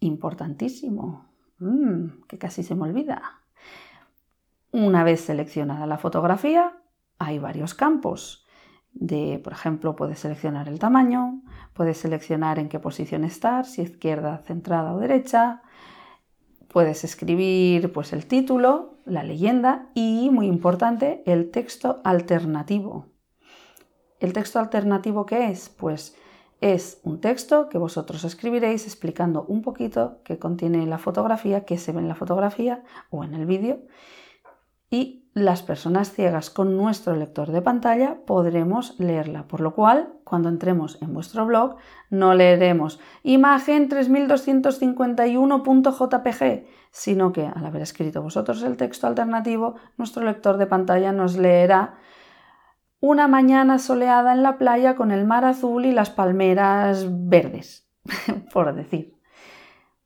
importantísimo, 0.00 1.28
mm, 1.58 2.24
que 2.26 2.38
casi 2.38 2.62
se 2.62 2.74
me 2.74 2.84
olvida. 2.84 3.22
Una 4.70 5.02
vez 5.02 5.22
seleccionada 5.22 5.86
la 5.86 5.96
fotografía, 5.96 6.76
hay 7.18 7.38
varios 7.38 7.72
campos. 7.72 8.46
De, 8.92 9.40
por 9.42 9.54
ejemplo, 9.54 9.96
puedes 9.96 10.18
seleccionar 10.18 10.68
el 10.68 10.78
tamaño, 10.78 11.42
puedes 11.72 11.98
seleccionar 11.98 12.58
en 12.58 12.68
qué 12.68 12.78
posición 12.78 13.24
estar, 13.24 13.64
si 13.64 13.82
izquierda, 13.82 14.38
centrada 14.38 14.92
o 14.92 14.98
derecha. 14.98 15.62
Puedes 16.68 17.02
escribir 17.04 17.92
pues, 17.92 18.12
el 18.12 18.26
título, 18.26 18.98
la 19.06 19.22
leyenda 19.22 19.88
y, 19.94 20.28
muy 20.30 20.46
importante, 20.46 21.22
el 21.24 21.50
texto 21.50 22.02
alternativo. 22.04 23.06
¿El 24.20 24.34
texto 24.34 24.58
alternativo 24.58 25.24
qué 25.24 25.48
es? 25.50 25.70
Pues 25.70 26.14
es 26.60 27.00
un 27.04 27.20
texto 27.20 27.70
que 27.70 27.78
vosotros 27.78 28.24
escribiréis 28.24 28.84
explicando 28.84 29.44
un 29.44 29.62
poquito 29.62 30.18
qué 30.24 30.38
contiene 30.38 30.84
la 30.86 30.98
fotografía, 30.98 31.64
qué 31.64 31.78
se 31.78 31.92
ve 31.92 32.00
en 32.00 32.08
la 32.08 32.16
fotografía 32.16 32.82
o 33.10 33.24
en 33.24 33.32
el 33.34 33.46
vídeo 33.46 33.78
y 34.90 35.24
las 35.34 35.62
personas 35.62 36.12
ciegas 36.12 36.50
con 36.50 36.76
nuestro 36.76 37.14
lector 37.14 37.52
de 37.52 37.62
pantalla 37.62 38.16
podremos 38.26 38.98
leerla, 38.98 39.46
por 39.46 39.60
lo 39.60 39.72
cual 39.74 40.14
cuando 40.24 40.48
entremos 40.48 41.00
en 41.00 41.14
vuestro 41.14 41.46
blog 41.46 41.76
no 42.10 42.34
leeremos 42.34 42.98
imagen 43.22 43.88
3251.jpg, 43.88 46.66
sino 46.90 47.32
que 47.32 47.46
al 47.46 47.64
haber 47.64 47.82
escrito 47.82 48.22
vosotros 48.22 48.62
el 48.62 48.76
texto 48.76 49.06
alternativo, 49.06 49.76
nuestro 49.96 50.24
lector 50.24 50.56
de 50.56 50.66
pantalla 50.66 51.12
nos 51.12 51.36
leerá 51.36 51.98
una 53.00 53.28
mañana 53.28 53.78
soleada 53.78 54.32
en 54.32 54.42
la 54.42 54.58
playa 54.58 54.96
con 54.96 55.12
el 55.12 55.24
mar 55.24 55.44
azul 55.44 55.86
y 55.86 55.92
las 55.92 56.10
palmeras 56.10 57.06
verdes, 57.10 57.88
por 58.52 58.74
decir. 58.74 59.17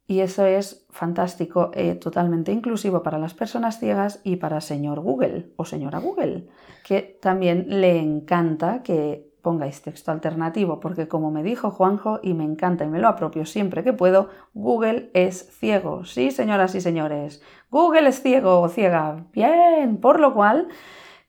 Y 0.06 0.20
eso 0.20 0.44
es 0.44 0.86
fantástico, 0.90 1.70
eh, 1.74 1.94
totalmente 1.94 2.52
inclusivo 2.52 3.02
para 3.02 3.18
las 3.18 3.34
personas 3.34 3.78
ciegas 3.78 4.20
y 4.24 4.36
para 4.36 4.60
señor 4.60 5.00
Google 5.00 5.52
o 5.56 5.64
señora 5.64 6.00
Google, 6.00 6.48
que 6.84 7.18
también 7.20 7.66
le 7.68 7.98
encanta 7.98 8.82
que 8.82 9.32
pongáis 9.42 9.82
texto 9.82 10.10
alternativo, 10.12 10.80
porque 10.80 11.08
como 11.08 11.30
me 11.30 11.42
dijo 11.42 11.70
Juanjo, 11.70 12.20
y 12.22 12.34
me 12.34 12.44
encanta 12.44 12.84
y 12.84 12.88
me 12.88 13.00
lo 13.00 13.08
apropio 13.08 13.44
siempre 13.44 13.82
que 13.82 13.92
puedo, 13.92 14.28
Google 14.54 15.10
es 15.14 15.50
ciego. 15.58 16.04
Sí, 16.04 16.30
señoras 16.30 16.74
y 16.74 16.80
señores, 16.80 17.42
Google 17.70 18.08
es 18.08 18.22
ciego 18.22 18.60
o 18.60 18.68
ciega. 18.68 19.26
Bien, 19.32 19.98
por 19.98 20.20
lo 20.20 20.32
cual 20.32 20.68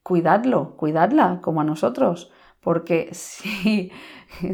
cuidadlo, 0.03 0.77
cuidadla, 0.77 1.39
como 1.41 1.61
a 1.61 1.63
nosotros, 1.63 2.31
porque 2.59 3.09
si... 3.13 3.91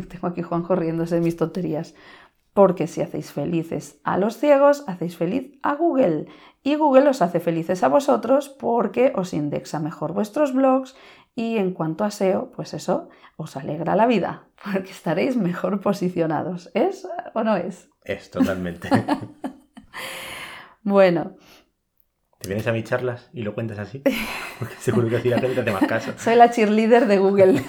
Tengo 0.10 0.28
aquí 0.28 0.42
Juanjo 0.42 0.76
riéndose 0.76 1.16
de 1.16 1.22
mis 1.22 1.38
tonterías. 1.38 1.96
Porque 2.60 2.88
si 2.88 3.00
hacéis 3.00 3.32
felices 3.32 4.02
a 4.04 4.18
los 4.18 4.38
ciegos, 4.38 4.84
hacéis 4.86 5.16
feliz 5.16 5.58
a 5.64 5.76
Google. 5.76 6.26
Y 6.62 6.76
Google 6.76 7.08
os 7.08 7.22
hace 7.22 7.40
felices 7.40 7.84
a 7.84 7.88
vosotros 7.88 8.50
porque 8.50 9.14
os 9.16 9.34
indexa 9.34 9.80
mejor 9.80 10.12
vuestros 10.12 10.54
blogs 10.54 10.94
y 11.36 11.56
en 11.56 11.72
cuanto 11.72 12.04
a 12.04 12.12
SEO, 12.12 12.52
pues 12.52 12.74
eso 12.74 13.08
os 13.38 13.56
alegra 13.56 13.96
la 13.96 14.08
vida, 14.08 14.50
porque 14.62 14.92
estaréis 14.92 15.38
mejor 15.38 15.80
posicionados. 15.80 16.70
¿Es 16.74 17.08
o 17.34 17.46
no 17.46 17.56
es? 17.56 17.90
Es 18.04 18.30
totalmente. 18.30 18.90
bueno, 20.84 21.38
¿Te 22.40 22.50
vienes 22.50 22.68
a 22.68 22.74
mis 22.74 22.84
charlas 22.84 23.30
y 23.32 23.44
lo 23.44 23.54
cuentas 23.54 23.80
así? 23.80 24.04
Porque 24.60 24.76
seguro 24.80 25.08
que 25.08 25.16
así 25.16 25.30
la 25.30 25.40
gente 25.40 25.64
te 25.64 25.72
más 25.72 25.88
caso. 25.88 26.12
Soy 26.18 26.36
la 26.36 26.52
cheerleader 26.52 27.08
de 27.08 27.20
Google. 27.20 27.64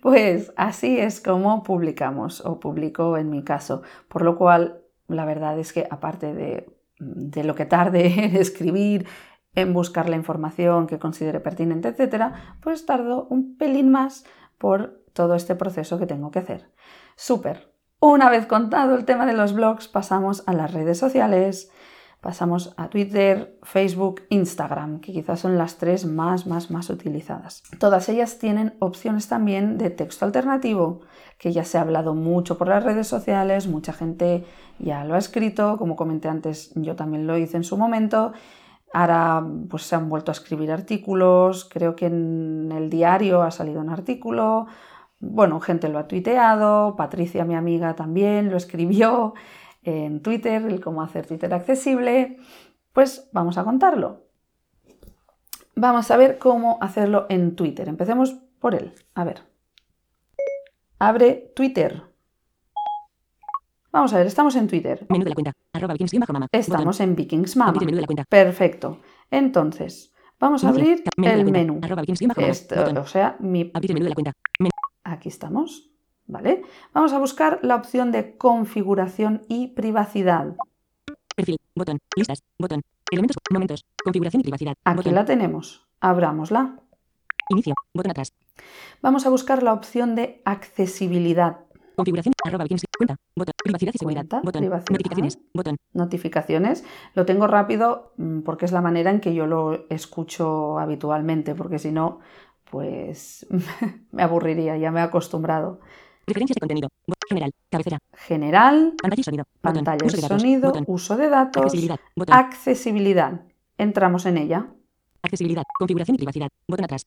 Pues 0.00 0.52
así 0.56 0.98
es 0.98 1.20
como 1.20 1.62
publicamos 1.62 2.44
o 2.44 2.60
publico 2.60 3.16
en 3.16 3.30
mi 3.30 3.44
caso. 3.44 3.82
Por 4.08 4.22
lo 4.22 4.36
cual, 4.36 4.82
la 5.08 5.24
verdad 5.24 5.58
es 5.58 5.72
que 5.72 5.86
aparte 5.90 6.34
de, 6.34 6.76
de 6.98 7.44
lo 7.44 7.54
que 7.54 7.66
tarde 7.66 8.06
en 8.24 8.36
escribir, 8.36 9.06
en 9.54 9.72
buscar 9.72 10.08
la 10.08 10.16
información 10.16 10.86
que 10.86 10.98
considere 10.98 11.40
pertinente, 11.40 11.88
etcétera, 11.88 12.56
pues 12.60 12.86
tardo 12.86 13.26
un 13.30 13.56
pelín 13.56 13.90
más 13.90 14.24
por 14.58 15.02
todo 15.12 15.34
este 15.34 15.54
proceso 15.54 15.98
que 15.98 16.06
tengo 16.06 16.30
que 16.30 16.38
hacer. 16.38 16.70
Súper. 17.16 17.72
Una 17.98 18.30
vez 18.30 18.46
contado 18.46 18.94
el 18.94 19.04
tema 19.04 19.26
de 19.26 19.34
los 19.34 19.52
blogs, 19.52 19.88
pasamos 19.88 20.42
a 20.46 20.54
las 20.54 20.72
redes 20.72 20.98
sociales 20.98 21.70
pasamos 22.20 22.74
a 22.76 22.88
Twitter, 22.88 23.58
Facebook, 23.62 24.22
Instagram, 24.28 25.00
que 25.00 25.12
quizás 25.12 25.40
son 25.40 25.56
las 25.56 25.76
tres 25.76 26.04
más, 26.04 26.46
más, 26.46 26.70
más 26.70 26.90
utilizadas. 26.90 27.62
Todas 27.78 28.08
ellas 28.08 28.38
tienen 28.38 28.74
opciones 28.78 29.28
también 29.28 29.78
de 29.78 29.90
texto 29.90 30.26
alternativo, 30.26 31.00
que 31.38 31.52
ya 31.52 31.64
se 31.64 31.78
ha 31.78 31.80
hablado 31.80 32.14
mucho 32.14 32.58
por 32.58 32.68
las 32.68 32.84
redes 32.84 33.06
sociales, 33.06 33.66
mucha 33.66 33.92
gente 33.92 34.44
ya 34.78 35.04
lo 35.04 35.14
ha 35.14 35.18
escrito, 35.18 35.78
como 35.78 35.96
comenté 35.96 36.28
antes, 36.28 36.72
yo 36.74 36.94
también 36.94 37.26
lo 37.26 37.38
hice 37.38 37.56
en 37.56 37.64
su 37.64 37.76
momento. 37.78 38.32
Ahora 38.92 39.46
pues 39.68 39.84
se 39.84 39.94
han 39.94 40.08
vuelto 40.08 40.30
a 40.30 40.34
escribir 40.34 40.72
artículos, 40.72 41.64
creo 41.64 41.94
que 41.96 42.06
en 42.06 42.72
el 42.72 42.90
diario 42.90 43.42
ha 43.42 43.50
salido 43.50 43.80
un 43.80 43.88
artículo, 43.88 44.66
bueno, 45.20 45.60
gente 45.60 45.88
lo 45.88 45.98
ha 45.98 46.08
tuiteado, 46.08 46.96
Patricia, 46.96 47.44
mi 47.44 47.54
amiga, 47.54 47.94
también 47.94 48.50
lo 48.50 48.56
escribió 48.56 49.34
en 49.82 50.22
Twitter, 50.22 50.62
el 50.62 50.80
cómo 50.80 51.02
hacer 51.02 51.26
Twitter 51.26 51.52
accesible, 51.54 52.38
pues 52.92 53.28
vamos 53.32 53.58
a 53.58 53.64
contarlo. 53.64 54.26
Vamos 55.76 56.10
a 56.10 56.16
ver 56.16 56.38
cómo 56.38 56.78
hacerlo 56.80 57.26
en 57.28 57.56
Twitter. 57.56 57.88
Empecemos 57.88 58.32
por 58.58 58.74
él. 58.74 58.92
A 59.14 59.24
ver. 59.24 59.42
Abre 60.98 61.52
Twitter. 61.56 62.02
Vamos 63.92 64.12
a 64.12 64.18
ver, 64.18 64.26
estamos 64.26 64.54
en 64.56 64.68
Twitter. 64.68 65.06
Menú 65.08 65.24
de 65.24 65.30
la 65.30 65.34
cuenta. 65.34 65.52
Arroba 65.72 65.94
vikings 65.94 66.28
mama. 66.28 66.46
Estamos 66.52 67.00
en 67.00 67.16
Vikings 67.16 67.56
Mama. 67.56 67.72
Menú 67.72 67.94
de 67.94 68.00
la 68.02 68.06
cuenta. 68.06 68.24
Perfecto. 68.28 69.00
Entonces, 69.30 70.14
vamos 70.38 70.62
a 70.64 70.68
abrir 70.68 71.02
Menú 71.16 71.32
el 71.32 71.50
menú. 71.50 71.80
Arroba 71.82 72.02
vikings 72.02 72.22
mama. 72.22 72.48
Esto, 72.48 72.84
o 73.00 73.06
sea, 73.06 73.36
mi 73.40 73.70
Abrir 73.74 73.94
menú 73.94 74.04
de 74.04 74.10
la 74.10 74.14
cuenta. 74.14 74.32
Menú. 74.58 74.70
Aquí 75.02 75.28
estamos. 75.28 75.89
¿Vale? 76.30 76.62
Vamos 76.94 77.12
a 77.12 77.18
buscar 77.18 77.58
la 77.62 77.74
opción 77.74 78.12
de 78.12 78.36
configuración 78.36 79.42
y 79.48 79.68
privacidad. 79.68 80.54
Perfil. 81.34 81.56
Botón. 81.74 81.98
Listas. 82.16 82.44
Botón. 82.56 82.82
Elementos. 83.10 83.36
Momentos. 83.50 83.84
Configuración 84.04 84.40
y 84.40 84.44
privacidad. 84.44 84.74
Aquí 84.84 84.96
Botón. 84.98 85.14
la 85.16 85.24
tenemos. 85.24 85.86
Abrámosla. 86.00 86.76
Inicio. 87.48 87.74
Botón 87.92 88.12
atrás. 88.12 88.32
Vamos 89.02 89.26
a 89.26 89.30
buscar 89.30 89.64
la 89.64 89.72
opción 89.72 90.14
de 90.14 90.40
accesibilidad. 90.44 91.64
Configuración. 91.96 92.32
Arroba. 92.44 92.64
Cuenta. 92.96 93.16
Botón. 93.34 93.54
Privacidad 93.64 93.92
y 93.92 93.98
seguridad. 93.98 94.20
Cuenta, 94.28 94.40
Botón. 94.44 94.60
privacidad. 94.60 94.90
Notificaciones. 94.90 95.38
Botón. 95.52 95.76
Notificaciones. 95.94 96.84
Lo 97.14 97.26
tengo 97.26 97.48
rápido 97.48 98.12
mm, 98.18 98.40
porque 98.42 98.66
es 98.66 98.72
la 98.72 98.80
manera 98.82 99.10
en 99.10 99.20
que 99.20 99.34
yo 99.34 99.46
lo 99.46 99.86
escucho 99.88 100.78
habitualmente, 100.78 101.56
porque 101.56 101.80
si 101.80 101.90
no, 101.90 102.20
pues 102.70 103.46
me 104.12 104.22
aburriría, 104.22 104.76
ya 104.76 104.92
me 104.92 105.00
he 105.00 105.02
acostumbrado. 105.02 105.80
Referencias 106.26 106.54
de 106.54 106.60
contenido. 106.60 106.88
General. 107.28 107.52
Cabecera. 107.70 107.98
General, 108.14 108.94
Pantalla 109.00 109.20
y 109.20 109.24
sonido. 109.24 109.44
Botón. 109.62 109.84
pantalla 109.84 110.06
Uso 110.06 110.16
de 110.16 110.22
datos. 110.22 110.40
sonido, 110.40 110.68
Botón. 110.68 110.84
uso 110.88 111.16
de 111.16 111.28
datos, 111.28 111.62
Accesibilidad. 111.62 112.00
Botón. 112.16 112.34
accesibilidad. 112.36 113.40
Entramos 113.78 114.26
en 114.26 114.36
ella. 114.38 114.66
Accesibilidad. 115.22 115.62
Configuración 115.78 116.14
y 116.16 116.18
privacidad. 116.18 116.48
Botón 116.68 116.84
atrás. 116.84 117.06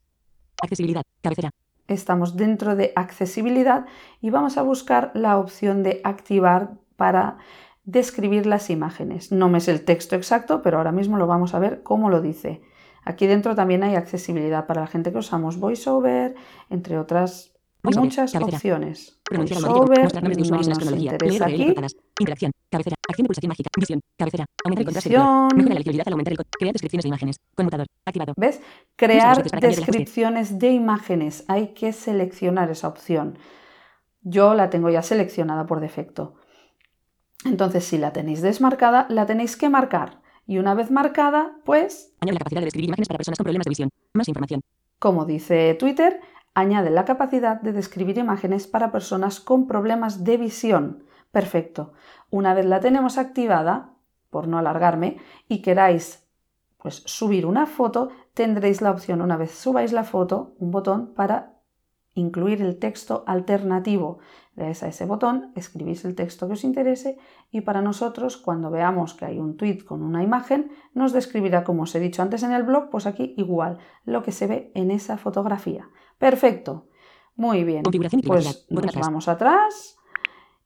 Accesibilidad. 0.62 1.04
Cabecera. 1.22 1.52
Estamos 1.88 2.36
dentro 2.38 2.76
de 2.76 2.94
accesibilidad 2.96 3.86
y 4.22 4.30
vamos 4.30 4.58
a 4.58 4.62
buscar 4.62 5.12
la 5.14 5.38
opción 5.38 5.84
de 5.84 6.00
activar 6.04 6.72
para 6.96 7.38
describir 7.84 8.46
las 8.46 8.70
imágenes. 8.70 9.32
No 9.34 9.50
me 9.50 9.58
es 9.58 9.68
el 9.68 9.84
texto 9.84 10.16
exacto, 10.16 10.62
pero 10.62 10.78
ahora 10.78 10.94
mismo 10.94 11.18
lo 11.18 11.28
vamos 11.28 11.54
a 11.54 11.60
ver 11.60 11.84
cómo 11.84 12.10
lo 12.10 12.22
dice. 12.22 12.62
Aquí 13.04 13.28
dentro 13.28 13.54
también 13.56 13.84
hay 13.84 13.96
accesibilidad 13.96 14.66
para 14.66 14.82
la 14.82 14.88
gente 14.88 15.12
que 15.12 15.18
usamos 15.18 15.58
VoiceOver, 15.60 16.36
entre 16.70 16.98
otras 16.98 17.53
muchas 17.84 18.36
opciones. 18.36 19.20
VoiceOver 19.30 20.04
Mostrar 20.04 20.24
nombres 20.24 20.38
de 20.50 20.52
no 20.52 20.58
nos 20.58 20.92
interesa 20.92 21.46
aquí. 21.46 21.76
Interacción. 22.20 22.52
Cabecera. 22.70 22.96
Acción 23.10 23.24
de 23.24 23.28
pulsación 23.28 23.50
mágica. 23.50 23.70
Visión. 23.78 24.00
Cabecera. 24.18 24.46
Aumentar 24.64 24.82
el 24.82 24.86
contraste. 24.86 25.10
Mejora 25.10 25.74
la 25.74 25.80
legibilidad 25.80 26.08
al 26.08 26.14
aumentar 26.14 26.32
el 26.34 26.38
co- 26.38 26.44
Crear 26.60 26.74
descripciones 26.74 27.04
de 27.04 27.08
imágenes. 27.10 27.36
Conmutador. 27.56 27.88
Activado. 28.06 28.34
¿Ves? 28.38 28.62
Crear 28.96 29.40
ajuste. 29.40 29.68
descripciones 29.68 30.60
de 30.60 30.72
imágenes. 30.72 31.44
Hay 31.48 31.74
que 31.74 31.92
seleccionar 31.94 32.70
esa 32.72 32.88
opción. 32.88 33.38
Yo 34.22 34.54
la 34.54 34.70
tengo 34.70 34.90
ya 34.90 35.02
seleccionada 35.02 35.66
por 35.66 35.80
defecto. 35.82 36.36
Entonces, 37.46 37.84
si 37.84 37.98
la 37.98 38.14
tenéis 38.14 38.42
desmarcada, 38.42 39.06
la 39.10 39.26
tenéis 39.26 39.58
que 39.58 39.70
marcar. 39.70 40.22
Y 40.48 40.58
una 40.60 40.74
vez 40.74 40.92
marcada, 40.92 41.58
pues, 41.66 42.14
Añade 42.22 42.36
la 42.36 42.40
capacidad 42.40 42.62
de 42.62 42.66
describir 42.66 42.88
imágenes 42.90 43.08
para 43.08 43.18
personas 43.18 43.38
con 43.38 43.44
problemas 43.46 43.66
de 43.66 43.70
visión. 43.70 43.90
Más 44.14 44.28
información. 44.28 44.62
como 45.00 45.26
dice 45.26 45.76
Twitter, 45.78 46.22
añade 46.54 46.90
la 46.90 47.06
capacidad 47.06 47.62
de 47.62 47.74
describir 47.74 48.18
imágenes 48.18 48.68
para 48.68 48.92
personas 48.92 49.40
con 49.40 49.68
problemas 49.68 50.24
de 50.24 50.38
visión. 50.38 51.04
Perfecto. 51.32 51.94
Una 52.30 52.54
vez 52.54 52.66
la 52.66 52.80
tenemos 52.80 53.18
activada, 53.18 53.94
por 54.30 54.48
no 54.48 54.58
alargarme, 54.58 55.18
y 55.48 55.62
queráis 55.62 56.28
pues 56.78 57.02
subir 57.06 57.46
una 57.46 57.66
foto, 57.66 58.10
tendréis 58.34 58.82
la 58.82 58.92
opción 58.92 59.22
una 59.22 59.38
vez 59.38 59.52
subáis 59.52 59.94
la 59.94 60.04
foto, 60.04 60.54
un 60.60 60.70
botón 60.70 61.14
para 61.14 61.54
incluir 62.14 62.62
el 62.62 62.78
texto 62.78 63.24
alternativo. 63.26 64.20
Le 64.56 64.66
a 64.66 64.70
ese 64.70 65.06
botón, 65.06 65.52
escribís 65.56 66.06
el 66.06 66.14
texto 66.14 66.46
que 66.46 66.54
os 66.54 66.64
interese 66.64 67.18
y 67.52 67.62
para 67.62 67.82
nosotros 67.82 68.38
cuando 68.38 68.70
veamos 68.70 69.16
que 69.16 69.26
hay 69.26 69.40
un 69.40 69.58
tweet 69.58 69.80
con 69.84 70.04
una 70.04 70.22
imagen 70.22 70.72
nos 70.94 71.12
describirá 71.12 71.64
como 71.64 71.84
os 71.84 71.96
he 71.96 72.00
dicho 72.00 72.22
antes 72.22 72.44
en 72.44 72.52
el 72.52 72.64
blog, 72.64 72.90
pues 72.92 73.08
aquí 73.08 73.34
igual 73.38 73.80
lo 74.06 74.22
que 74.22 74.32
se 74.32 74.46
ve 74.46 74.72
en 74.76 74.92
esa 74.92 75.18
fotografía. 75.18 75.90
Perfecto. 76.24 76.88
Muy 77.36 77.66
bien. 77.66 77.84
Configuración 77.84 78.20
y 78.20 78.22
privacidad. 78.22 78.56
Pues 78.70 78.86
nos 78.86 78.96
atrás. 78.96 79.06
vamos 79.06 79.28
atrás 79.28 79.98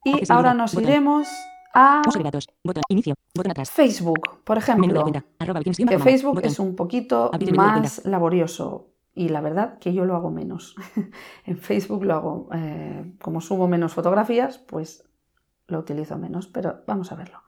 y 0.03 0.31
ahora 0.31 0.53
nos 0.53 0.75
Botón. 0.75 0.87
iremos 0.87 1.27
a 1.73 2.03
Uso 2.07 2.19
de 2.19 2.25
datos. 2.25 2.47
Botón. 2.63 2.83
Inicio. 2.89 3.15
Botón 3.33 3.51
atrás. 3.53 3.71
Facebook, 3.71 4.43
por 4.43 4.59
ejemplo 4.59 5.01
cuenta. 5.01 5.23
Que. 5.63 5.97
Facebook 5.97 6.41
es 6.43 6.59
un 6.59 6.75
poquito 6.75 7.31
más 7.55 8.05
laborioso 8.05 8.91
y 9.15 9.29
la 9.29 9.41
verdad 9.41 9.79
que 9.79 9.93
yo 9.95 10.05
lo 10.05 10.15
hago 10.15 10.29
menos. 10.29 10.75
en 11.45 11.57
Facebook 11.57 12.03
lo 12.03 12.13
hago, 12.13 12.49
eh, 12.53 13.15
como 13.19 13.41
subo 13.41 13.67
menos 13.67 13.95
fotografías, 13.95 14.59
pues 14.59 15.09
lo 15.65 15.79
utilizo 15.79 16.19
menos, 16.19 16.45
pero 16.45 16.83
vamos 16.85 17.11
a 17.11 17.15
verlo. 17.15 17.41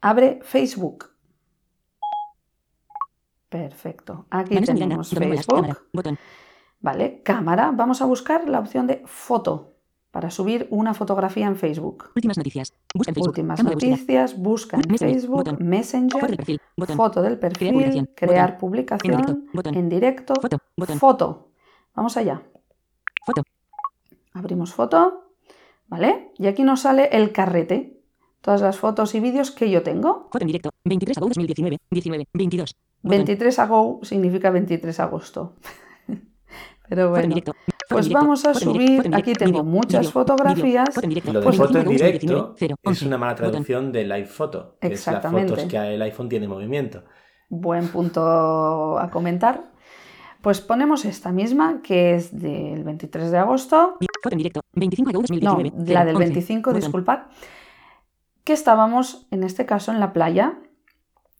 Abre 0.00 0.40
Facebook. 0.42 1.10
Perfecto. 3.50 4.24
Aquí 4.30 4.58
tenemos 4.58 5.10
Facebook. 5.10 5.54
cámara, 5.54 5.78
botón. 5.92 6.18
Vale, 6.86 7.20
cámara. 7.24 7.72
Vamos 7.74 8.00
a 8.00 8.04
buscar 8.04 8.48
la 8.48 8.60
opción 8.60 8.86
de 8.86 9.02
foto 9.06 9.72
para 10.12 10.30
subir 10.30 10.68
una 10.70 10.94
fotografía 10.94 11.48
en 11.48 11.56
Facebook. 11.56 12.10
Últimas 12.14 12.36
noticias. 12.38 12.72
Busca 12.94 13.10
en 13.10 13.14
Facebook. 13.16 13.28
Últimas 13.30 13.64
noticias, 13.64 14.38
busca 14.38 14.76
en 14.76 14.82
Messenger, 14.92 15.12
Facebook, 15.12 15.36
botón. 15.36 15.56
Foto 15.56 15.64
Messenger, 15.64 16.26
del 16.28 16.36
perfil. 16.36 16.60
Botón. 16.76 16.96
foto 16.96 17.22
del 17.22 17.38
Crear 17.40 17.50
perfil, 17.50 17.72
publicación, 17.72 18.08
crear 18.14 18.58
publicación, 18.58 19.14
En 19.14 19.18
directo, 19.18 19.50
botón. 19.52 19.74
en 19.74 19.88
directo, 19.88 20.34
Foto. 20.40 20.58
Foto. 21.00 21.48
Vamos 21.96 22.16
allá. 22.16 22.40
Foto. 23.26 23.42
Abrimos 24.34 24.72
foto, 24.72 25.32
¿vale? 25.88 26.30
Y 26.38 26.46
aquí 26.46 26.62
nos 26.62 26.82
sale 26.82 27.08
el 27.10 27.32
carrete. 27.32 28.00
Todas 28.42 28.60
las 28.60 28.78
fotos 28.78 29.12
y 29.16 29.18
vídeos 29.18 29.50
que 29.50 29.68
yo 29.72 29.82
tengo. 29.82 30.28
Foto 30.30 30.44
en 30.44 30.46
directo. 30.46 30.70
23 30.84 31.16
agosto 31.18 31.40
2019. 31.40 31.78
19. 31.90 32.28
22. 32.32 32.76
Botón. 33.02 33.10
23 33.10 33.58
ago 33.58 33.98
significa 34.04 34.50
23 34.50 34.96
de 34.96 35.02
agosto. 35.02 35.54
Pero 36.88 37.08
Foto 37.10 37.20
en 37.20 37.30
bueno, 37.30 37.52
pues 37.88 38.08
vamos 38.10 38.44
a 38.44 38.54
subir. 38.54 39.08
Aquí 39.14 39.32
tengo 39.32 39.62
muchas 39.64 40.10
fotografías. 40.10 40.88
Lo 41.32 41.40
de 41.40 41.52
foto 41.52 41.78
en 41.78 41.84
25 41.84 41.88
directo 41.88 42.36
2019, 42.48 42.74
es 42.74 42.76
11. 42.84 43.06
una 43.06 43.18
mala 43.18 43.34
traducción 43.34 43.92
del 43.92 44.10
iPhoto, 44.12 44.76
que 44.80 44.88
es 44.88 45.06
las 45.06 45.22
fotos 45.22 45.64
que 45.64 45.76
el 45.94 46.02
iPhone 46.02 46.28
tiene 46.28 46.44
en 46.46 46.50
movimiento. 46.50 47.04
Buen 47.48 47.88
punto 47.88 48.98
a 48.98 49.10
comentar. 49.10 49.70
Pues 50.42 50.60
ponemos 50.60 51.04
esta 51.04 51.32
misma, 51.32 51.80
que 51.82 52.14
es 52.14 52.36
del 52.38 52.84
23 52.84 53.30
de 53.30 53.38
agosto. 53.38 53.96
Foto 54.22 54.32
en 54.34 54.38
directo. 54.38 54.60
25 54.74 55.10
de 55.10 55.16
agosto 55.16 55.34
No, 55.34 55.50
2019. 55.52 55.94
la 55.94 56.04
del 56.04 56.16
11. 56.16 56.24
25, 56.28 56.70
Botón. 56.70 56.80
disculpad. 56.80 57.18
Que 58.44 58.52
estábamos, 58.52 59.26
en 59.30 59.42
este 59.42 59.66
caso, 59.66 59.90
en 59.92 59.98
la 60.00 60.12
playa. 60.12 60.58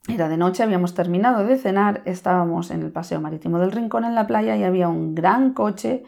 Era 0.09 0.29
de 0.29 0.37
noche, 0.37 0.63
habíamos 0.63 0.95
terminado 0.95 1.45
de 1.45 1.59
cenar, 1.59 2.03
estábamos 2.05 2.71
en 2.71 2.83
el 2.83 2.93
paseo 2.93 3.21
marítimo 3.21 3.59
del 3.59 3.73
Rincón 3.73 4.05
en 4.05 4.15
la 4.15 4.29
playa 4.29 4.57
y 4.57 4.63
había 4.63 4.89
un 4.89 5.17
gran 5.17 5.53
coche 5.53 6.05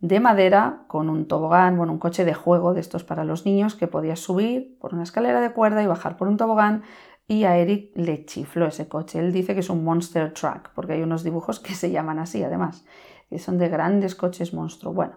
de 0.00 0.20
madera 0.20 0.84
con 0.88 1.10
un 1.10 1.28
tobogán, 1.28 1.76
bueno, 1.76 1.92
un 1.92 1.98
coche 1.98 2.24
de 2.24 2.32
juego 2.32 2.72
de 2.72 2.80
estos 2.80 3.04
para 3.04 3.24
los 3.24 3.44
niños 3.44 3.74
que 3.74 3.88
podías 3.88 4.20
subir 4.20 4.78
por 4.78 4.94
una 4.94 5.02
escalera 5.02 5.42
de 5.42 5.52
cuerda 5.52 5.82
y 5.82 5.86
bajar 5.86 6.16
por 6.16 6.28
un 6.28 6.38
tobogán 6.38 6.82
y 7.28 7.44
a 7.44 7.58
Eric 7.58 7.90
le 7.94 8.24
chifló 8.24 8.66
ese 8.66 8.88
coche. 8.88 9.18
Él 9.18 9.32
dice 9.32 9.52
que 9.52 9.60
es 9.60 9.68
un 9.68 9.84
monster 9.84 10.32
truck 10.32 10.70
porque 10.74 10.94
hay 10.94 11.02
unos 11.02 11.22
dibujos 11.22 11.60
que 11.60 11.74
se 11.74 11.90
llaman 11.90 12.18
así 12.18 12.42
además, 12.42 12.86
que 13.28 13.38
son 13.38 13.58
de 13.58 13.68
grandes 13.68 14.14
coches 14.14 14.54
monstruo. 14.54 14.94
Bueno, 14.94 15.16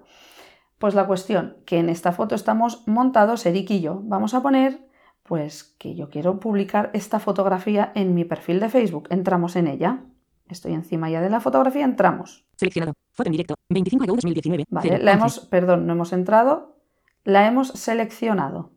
pues 0.77 0.93
la 0.93 1.07
cuestión 1.07 1.55
que 1.65 1.77
en 1.77 1.87
esta 1.87 2.11
foto 2.11 2.35
estamos 2.35 2.85
montados 2.85 3.45
Eric 3.45 3.71
y 3.71 3.79
yo. 3.79 4.01
Vamos 4.03 4.33
a 4.33 4.41
poner 4.41 4.88
pues 5.29 5.75
que 5.77 5.93
yo 5.93 6.09
quiero 6.09 6.39
publicar 6.39 6.89
esta 6.93 7.19
fotografía 7.19 7.91
en 7.93 8.15
mi 8.15 8.25
perfil 8.25 8.59
de 8.59 8.67
Facebook. 8.67 9.07
Entramos 9.11 9.55
en 9.55 9.67
ella. 9.67 9.99
Estoy 10.47 10.73
encima 10.73 11.07
ya 11.11 11.21
de 11.21 11.29
la 11.29 11.39
fotografía, 11.39 11.85
entramos. 11.85 12.47
Seleccionado. 12.55 12.93
Foto 13.11 13.27
en 13.27 13.33
directo. 13.33 13.53
25 13.69 14.05
de 14.05 14.09
agosto 14.09 14.27
2019. 14.27 14.65
Vale, 14.71 14.97
la 14.97 15.11
11. 15.11 15.11
hemos, 15.11 15.39
perdón, 15.41 15.85
no 15.85 15.93
hemos 15.93 16.13
entrado, 16.13 16.77
la 17.25 17.47
hemos 17.47 17.67
seleccionado. 17.67 18.71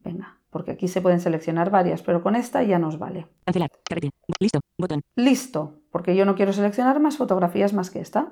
Venga, 0.00 0.40
porque 0.50 0.72
aquí 0.72 0.88
se 0.88 1.00
pueden 1.00 1.20
seleccionar 1.20 1.70
varias, 1.70 2.02
pero 2.02 2.22
con 2.22 2.36
esta 2.36 2.62
ya 2.62 2.78
nos 2.78 2.98
vale. 2.98 3.26
Cancelar. 3.46 3.70
Carrete. 3.82 4.10
Listo. 4.38 4.60
Botón. 4.76 5.00
Listo, 5.16 5.78
porque 5.90 6.14
yo 6.14 6.26
no 6.26 6.34
quiero 6.34 6.52
seleccionar 6.52 7.00
más 7.00 7.16
fotografías 7.16 7.72
más 7.72 7.90
que 7.90 8.00
esta. 8.00 8.30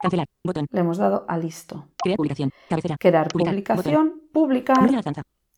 Cancelar. 0.00 0.28
Botón. 0.44 0.66
Le 0.70 0.80
hemos 0.80 0.98
dado 0.98 1.24
a 1.26 1.36
listo. 1.36 1.88
Crear 2.00 2.16
publicación. 2.16 2.52
Cabecera. 2.68 2.96
Crear 2.96 3.26
Publicar, 3.26 3.76
publicación, 3.76 4.22
publicar. 4.32 4.88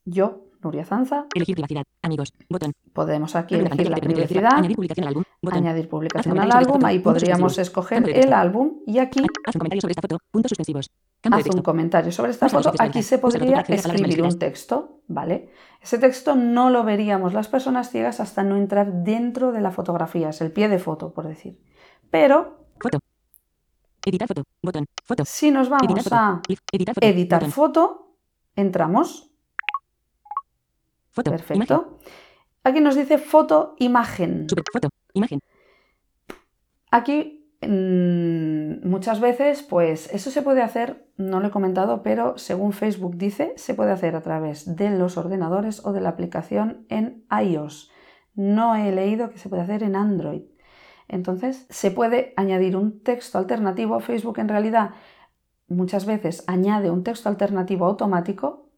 Yo, 0.07 0.50
Nuria 0.63 0.85
Zanza, 0.85 1.27
Elegir 1.35 1.55
privacidad. 1.55 1.85
Amigos. 2.03 2.33
Botón. 2.49 2.73
podemos 2.93 3.35
aquí 3.37 3.55
Abre 3.55 3.67
elegir 3.69 3.91
la 3.91 3.97
elegir- 3.97 4.15
privacidad, 4.15 4.53
Añadir 4.55 4.77
publicación 4.77 5.05
al 5.07 5.09
álbum. 5.09 5.25
Botón. 5.43 5.59
añadir 5.59 5.89
publicación 5.89 6.39
al 6.39 6.53
álbum, 6.53 6.85
ahí 6.85 6.99
podríamos 6.99 7.59
escoger 7.59 8.09
el 8.09 8.33
álbum 8.33 8.81
y 8.87 8.99
aquí 8.99 9.21
Haz 9.47 9.55
un 9.55 9.59
comentario 9.61 9.81
sobre 9.81 9.93
esta 9.93 10.03
foto. 10.03 10.19
Puntos 10.31 10.51
suspensivos. 10.51 10.91
Haz 11.31 11.47
un 11.55 11.63
comentario 11.63 12.13
sobre 12.13 12.31
esta 12.33 12.49
foto. 12.49 12.73
Aquí 12.79 13.03
se 13.03 13.19
podría 13.19 13.61
escribir 13.61 14.23
un 14.23 14.39
texto, 14.39 15.01
¿vale? 15.09 15.51
Ese 15.83 15.99
texto 15.99 16.35
no 16.35 16.69
lo 16.71 16.85
veríamos 16.85 17.33
las 17.33 17.49
personas 17.49 17.91
ciegas 17.91 18.21
hasta 18.21 18.43
no 18.43 18.57
entrar 18.57 18.93
dentro 19.05 19.53
de 19.53 19.61
la 19.63 19.71
fotografía, 19.71 20.29
es 20.31 20.41
el 20.43 20.53
pie 20.53 20.69
de 20.69 20.79
foto, 20.79 21.13
por 21.15 21.27
decir. 21.27 21.59
Pero 22.11 22.59
Foto. 22.81 22.99
Editar 24.05 24.27
foto. 24.29 24.43
Botón. 24.63 24.87
Foto. 25.05 25.25
si 25.27 25.51
nos 25.51 25.69
vamos 25.69 26.07
a 26.13 26.41
Editar 27.03 27.51
foto. 27.51 28.07
Botón. 28.57 29.30
Foto. 31.11 31.31
Imagen. 31.31 31.47
perfecto. 31.47 31.99
Aquí 32.65 32.81
nos 32.81 32.97
dice 32.97 33.19
foto, 33.19 33.75
imagen. 33.79 34.49
Super. 34.49 34.65
Foto. 34.73 34.89
Imagen. 35.15 35.41
Aquí 36.91 37.49
mm, 37.63 38.89
muchas 38.89 39.21
veces, 39.21 39.63
pues 39.63 40.13
eso 40.13 40.31
se 40.31 40.43
puede 40.43 40.63
hacer, 40.63 41.07
no 41.17 41.41
lo 41.41 41.49
he 41.49 41.51
comentado, 41.51 42.03
pero 42.03 42.37
según 42.37 42.73
Facebook 42.73 43.17
dice, 43.17 43.55
se 43.57 43.75
puede 43.75 43.93
hacer 43.93 44.17
a 44.17 44.23
través 44.23 44.77
de 44.77 44.91
los 44.91 45.17
ordenadores 45.17 45.85
o 45.85 45.93
de 45.93 46.01
la 46.01 46.11
aplicación 46.11 46.87
en 46.89 47.25
iOS. 47.31 47.91
No 48.35 48.75
he 48.77 48.93
leído 48.93 49.31
que 49.31 49.39
se 49.39 49.49
puede 49.49 49.63
hacer 49.63 49.83
en 49.83 49.97
Android. 49.97 50.43
Entonces, 51.09 51.67
se 51.71 51.91
puede 51.91 52.33
añadir 52.37 52.77
un 52.77 53.03
texto 53.03 53.39
alternativo. 53.39 53.99
Facebook 54.01 54.39
en 54.39 54.49
realidad 54.49 54.91
muchas 55.67 56.07
veces 56.07 56.45
añade 56.47 56.91
un 56.91 57.03
texto 57.03 57.29
alternativo 57.29 57.87
automático, 57.87 58.70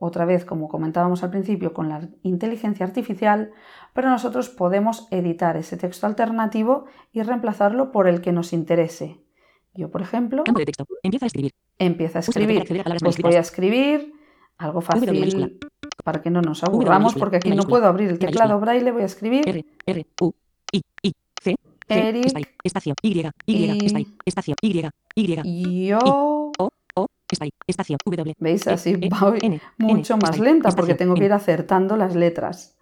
otra 0.00 0.24
vez 0.24 0.46
como 0.46 0.68
comentábamos 0.68 1.22
al 1.22 1.30
principio 1.30 1.74
con 1.74 1.90
la 1.90 2.08
inteligencia 2.22 2.86
artificial, 2.86 3.52
pero 3.92 4.08
nosotros 4.08 4.48
podemos 4.48 5.06
editar 5.10 5.58
ese 5.58 5.76
texto 5.76 6.06
alternativo 6.06 6.86
y 7.12 7.22
reemplazarlo 7.22 7.92
por 7.92 8.08
el 8.08 8.22
que 8.22 8.32
nos 8.32 8.54
interese. 8.54 9.20
Yo, 9.74 9.90
por 9.90 10.00
ejemplo, 10.00 10.42
Campo 10.44 10.58
de 10.58 10.64
texto. 10.64 10.86
Empieza 11.02 11.26
a 11.26 11.28
escribir. 11.28 11.52
empiezo 11.78 12.18
a 12.18 12.20
escribir. 12.20 12.82
Pues 13.02 13.18
voy 13.18 13.34
a 13.34 13.40
escribir 13.40 14.14
algo 14.56 14.80
fácil 14.80 15.60
para 16.02 16.22
que 16.22 16.30
no 16.30 16.40
nos 16.40 16.64
aburramos, 16.64 17.14
porque 17.14 17.36
aquí 17.36 17.50
no 17.50 17.64
puedo 17.64 17.86
abrir 17.86 18.08
el 18.08 18.18
teclado 18.18 18.58
braille. 18.58 18.90
Voy 18.90 19.02
a 19.02 19.06
escribir 19.06 19.46
R, 19.46 19.64
R, 19.84 20.06
U, 20.22 20.32
I, 20.72 20.82
I, 21.02 21.12
C, 21.42 21.54
Eric 21.88 22.32
Y, 23.46 23.60
Y, 23.60 23.88
Y, 25.14 25.40
Y, 25.44 25.86
yo. 25.88 26.52
W. 27.38 28.34
¿Veis? 28.38 28.66
E, 28.66 28.70
Así 28.70 28.90
E, 28.90 29.08
voy 29.08 29.38
N, 29.42 29.60
mucho 29.78 30.14
N, 30.14 30.20
más 30.22 30.30
espacio, 30.30 30.44
lenta 30.44 30.70
porque 30.70 30.92
espacio, 30.92 30.96
tengo 30.96 31.14
que 31.14 31.24
ir 31.24 31.32
acertando 31.32 31.96
las 31.96 32.14
letras. 32.14 32.76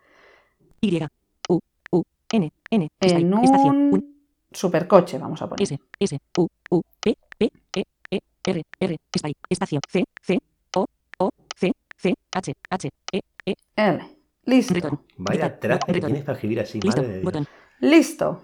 Y, 0.80 1.00
U, 1.48 1.60
U, 1.90 2.02
N, 2.32 2.52
N, 2.70 2.90
En 3.00 3.32
espacio, 3.44 3.70
un, 3.70 4.18
supercoche, 4.50 5.18
vamos 5.18 5.42
a 5.42 5.48
poner. 5.48 5.62
S, 5.62 5.78
S, 5.98 6.18
U, 6.36 6.46
U, 6.70 6.82
P, 7.00 7.16
P, 7.36 7.50
E, 7.74 7.84
E, 8.10 8.20
R, 8.44 8.62
R, 8.80 8.96
espacio, 9.12 9.34
espacio, 9.48 9.80
C, 9.88 10.04
C, 10.22 10.38
O, 10.74 10.86
O, 11.18 11.30
C, 11.56 11.72
C, 11.96 12.14
H, 12.32 12.52
H, 12.70 12.90
E, 13.12 13.20
E, 13.44 13.54
L. 13.76 14.18
Listo. 14.44 15.04
Vaya 15.18 15.58
trazo 15.60 15.92
que 15.92 16.00
tienes 16.00 16.22
para 16.22 16.34
escribir 16.34 16.60
así, 16.60 16.80
Listo, 16.80 17.02
madre 17.02 17.14
de 17.14 17.20
Dios. 17.20 17.48
Listo. 17.80 18.40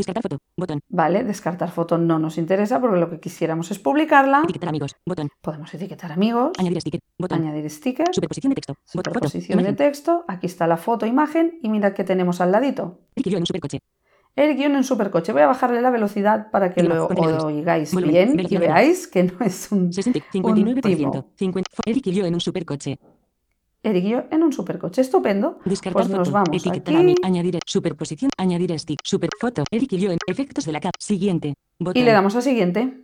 Descartar 0.00 0.22
foto, 0.22 0.38
botón. 0.56 0.80
Vale, 0.88 1.24
descartar 1.24 1.70
foto 1.70 1.98
no 1.98 2.18
nos 2.18 2.38
interesa 2.38 2.80
porque 2.80 2.98
lo 2.98 3.10
que 3.10 3.20
quisiéramos 3.20 3.70
es 3.70 3.78
publicarla. 3.78 4.40
Etiquetar 4.44 4.68
amigos, 4.68 4.96
botón. 5.06 5.28
Podemos 5.40 5.72
etiquetar 5.74 6.12
amigos, 6.12 6.50
Añadir 6.58 6.80
sticker, 6.80 7.00
botón. 7.18 7.40
añadir 7.42 7.70
stickers, 7.70 8.14
Superposición 8.14 8.50
de 8.50 8.54
texto, 8.56 8.74
botón, 8.74 8.84
foto, 8.92 9.10
superposición 9.10 9.56
de 9.58 9.62
imagen. 9.62 9.76
texto. 9.76 10.24
Aquí 10.28 10.46
está 10.46 10.66
la 10.66 10.76
foto, 10.76 11.06
imagen 11.06 11.58
y 11.62 11.68
mirad 11.68 11.92
que 11.92 12.04
tenemos 12.04 12.40
al 12.40 12.52
ladito. 12.52 13.00
Eric 13.14 13.34
en 13.34 13.40
un 13.40 13.46
supercoche. 13.46 13.80
Eric 14.36 14.58
yo 14.58 14.66
en 14.66 14.84
supercoche. 14.84 15.32
Voy 15.32 15.42
a 15.42 15.46
bajarle 15.46 15.82
la 15.82 15.90
velocidad 15.90 16.50
para 16.50 16.72
que 16.72 16.82
Mira, 16.82 16.94
lo 16.94 17.06
oigáis 17.46 17.94
bien 17.94 18.38
y 18.48 18.56
veáis 18.56 19.08
que 19.08 19.24
no 19.24 19.32
es 19.44 19.70
un 19.72 19.92
60, 19.92 20.20
59%. 20.32 20.80
timo. 20.82 21.30
50, 21.36 21.70
Eric 21.84 22.06
en 22.06 22.34
un 22.34 22.40
supercoche. 22.40 22.98
Yo 23.82 24.24
en 24.30 24.42
un 24.42 24.52
supercoche. 24.52 25.00
Estupendo. 25.00 25.58
Descartar 25.64 26.02
Pues 26.02 26.08
nos 26.10 26.28
foto. 26.28 26.32
vamos 26.32 26.48
Etiquetar 26.50 26.94
aquí. 26.94 27.02
a 27.02 27.04
mí. 27.04 27.14
Añadir 27.22 27.58
superposición. 27.66 28.30
Añadir 28.36 28.78
stick. 28.78 28.98
Super 29.02 29.30
foto. 29.40 29.64
Eric 29.70 29.92
y 29.94 29.98
yo 29.98 30.10
en 30.12 30.18
efectos 30.26 30.64
de 30.66 30.72
la 30.72 30.80
cap. 30.80 30.92
Siguiente. 30.98 31.54
Botón. 31.78 32.00
Y 32.00 32.04
le 32.04 32.12
damos 32.12 32.36
a 32.36 32.42
siguiente. 32.42 33.00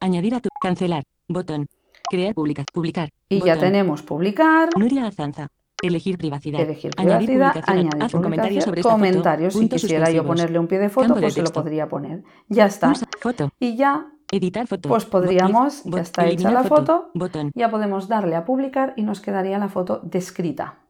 Añadir 0.00 0.34
a 0.34 0.40
tu. 0.40 0.48
Cancelar. 0.60 1.04
Botón. 1.28 1.66
Crear 2.10 2.34
publicar. 2.34 2.64
Publicar. 2.72 3.10
Y 3.28 3.40
ya 3.40 3.54
Botón. 3.54 3.60
tenemos 3.68 4.02
publicar, 4.02 4.70
Nuria 4.76 5.06
Azanza. 5.06 5.48
Elegir 5.82 6.16
privacidad. 6.18 6.60
elegir 6.60 6.90
Añadir 6.96 7.28
privacidad, 7.28 7.52
publicación. 7.52 7.78
añadir 7.78 8.02
Haz 8.02 8.14
un 8.14 8.22
comentario 8.22 8.60
sobre 8.62 8.80
esta 8.80 8.90
foto. 8.90 8.98
comentarios. 9.00 9.54
Si 9.54 9.68
quisiera 9.68 10.10
yo 10.10 10.24
ponerle 10.26 10.58
un 10.58 10.66
pie 10.66 10.78
de 10.78 10.88
foto, 10.88 11.06
Campo 11.08 11.16
de 11.16 11.20
pues 11.22 11.34
se 11.34 11.42
lo 11.42 11.50
podría 11.52 11.86
poner. 11.88 12.24
Ya 12.48 12.66
está. 12.66 12.92
Foto. 13.20 13.50
Y 13.60 13.76
ya 13.76 14.10
Editar 14.30 14.66
foto. 14.66 14.88
Pues 14.90 15.04
podríamos, 15.06 15.84
ya 15.84 16.00
está 16.02 16.26
hecha 16.26 16.50
la 16.50 16.64
foto. 16.64 17.10
Botón. 17.14 17.50
ya 17.54 17.70
podemos 17.70 18.08
darle 18.08 18.36
a 18.36 18.44
publicar 18.44 18.92
y 18.96 19.02
nos 19.02 19.20
quedaría 19.20 19.58
la 19.58 19.68
foto 19.68 20.00
descrita. 20.02 20.80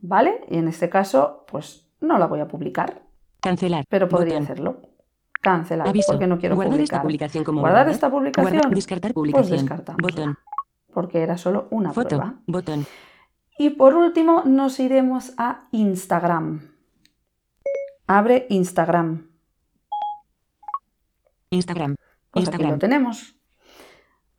¿Vale? 0.00 0.42
Y 0.48 0.58
en 0.58 0.68
este 0.68 0.88
caso, 0.88 1.44
pues 1.50 1.88
no 2.00 2.18
la 2.18 2.26
voy 2.26 2.38
a 2.40 2.46
publicar, 2.46 3.02
Cancelar. 3.40 3.84
pero 3.88 4.08
podría 4.08 4.34
Botón. 4.34 4.44
hacerlo. 4.44 4.82
Cancelar, 5.40 5.88
Aviso. 5.88 6.12
porque 6.12 6.26
no 6.28 6.38
quiero 6.38 6.54
Guardar 6.54 6.74
esta 6.80 7.00
publicar. 7.00 7.02
publicación 7.02 7.44
como 7.44 7.60
Guardar 7.60 7.78
guardada. 7.86 7.94
esta 7.94 8.10
publicación, 8.10 8.52
Guardar- 8.62 8.74
descartar 8.74 9.12
publicación. 9.14 9.58
descartamos. 9.58 10.00
Botón. 10.02 10.38
porque 10.94 11.22
era 11.22 11.36
solo 11.36 11.68
una 11.70 11.92
Foto. 11.92 12.08
prueba. 12.08 12.34
Botón. 12.46 12.86
Y 13.58 13.70
por 13.70 13.94
último, 13.94 14.42
nos 14.44 14.78
iremos 14.80 15.32
a 15.36 15.68
Instagram. 15.72 16.60
Abre 18.06 18.46
Instagram. 18.50 19.28
Instagram. 21.50 21.94
Pues 22.30 22.48
aquí 22.48 22.62
lo 22.62 22.78
tenemos. 22.78 23.36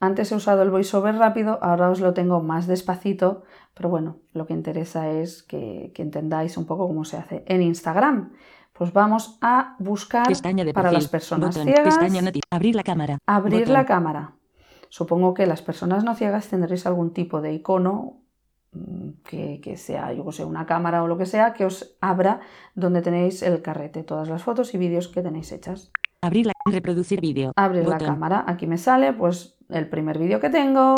Antes 0.02 0.32
he 0.32 0.36
usado 0.36 0.62
el 0.62 0.70
voiceover 0.72 1.16
rápido, 1.16 1.60
ahora 1.62 1.90
os 1.90 2.00
lo 2.00 2.14
tengo 2.14 2.42
más 2.42 2.68
despacito, 2.68 3.44
pero 3.74 3.90
bueno, 3.90 4.20
lo 4.32 4.48
que 4.48 4.54
interesa 4.54 5.10
es 5.12 5.44
que, 5.44 5.92
que 5.94 6.02
entendáis 6.02 6.56
un 6.58 6.66
poco 6.66 6.88
cómo 6.88 7.04
se 7.04 7.18
hace 7.18 7.44
en 7.48 7.62
Instagram. 7.62 8.32
Pues 8.72 8.94
vamos 8.94 9.38
a 9.42 9.76
buscar 9.80 10.26
Pestaña 10.26 10.64
de 10.64 10.74
para 10.74 10.92
las 10.94 11.10
personas 11.10 11.50
Botón. 11.50 11.74
ciegas, 11.74 11.98
Pestaña 11.98 12.32
Abrir 12.50 12.76
la 12.76 12.84
cámara. 12.84 13.18
abrir 13.26 13.60
Botón. 13.62 13.74
la 13.74 13.86
cámara. 13.86 14.34
Supongo 14.88 15.34
que 15.34 15.46
las 15.46 15.62
personas 15.62 16.06
no 16.06 16.16
ciegas 16.16 16.48
tendréis 16.48 16.86
algún 16.86 17.12
tipo 17.12 17.42
de 17.42 17.54
icono 17.54 18.22
mm, 18.72 19.10
que, 19.26 19.60
que 19.60 19.76
sea, 19.76 20.14
yo 20.14 20.26
que 20.26 20.32
sé, 20.32 20.46
una 20.46 20.66
cámara 20.66 21.04
o 21.04 21.08
lo 21.08 21.18
que 21.18 21.26
sea, 21.26 21.54
que 21.54 21.66
os 21.66 21.98
abra 22.00 22.40
donde 22.74 23.02
tenéis 23.02 23.42
el 23.44 23.62
carrete, 23.62 24.04
todas 24.04 24.30
las 24.30 24.44
fotos 24.44 24.74
y 24.74 24.78
vídeos 24.78 25.10
que 25.10 25.22
tenéis 25.22 25.52
hechas. 25.52 25.92
Abrir 26.22 26.46
la. 26.48 26.54
Reproducir 26.66 27.22
vídeo. 27.22 27.54
Abrir 27.56 27.84
la 27.88 27.94
Botón. 27.96 28.08
cámara, 28.08 28.44
aquí 28.48 28.68
me 28.68 28.78
sale 28.78 29.14
pues 29.14 29.56
el 29.70 29.88
primer 29.90 30.18
vídeo 30.20 30.40
que 30.40 30.50
tengo, 30.50 30.96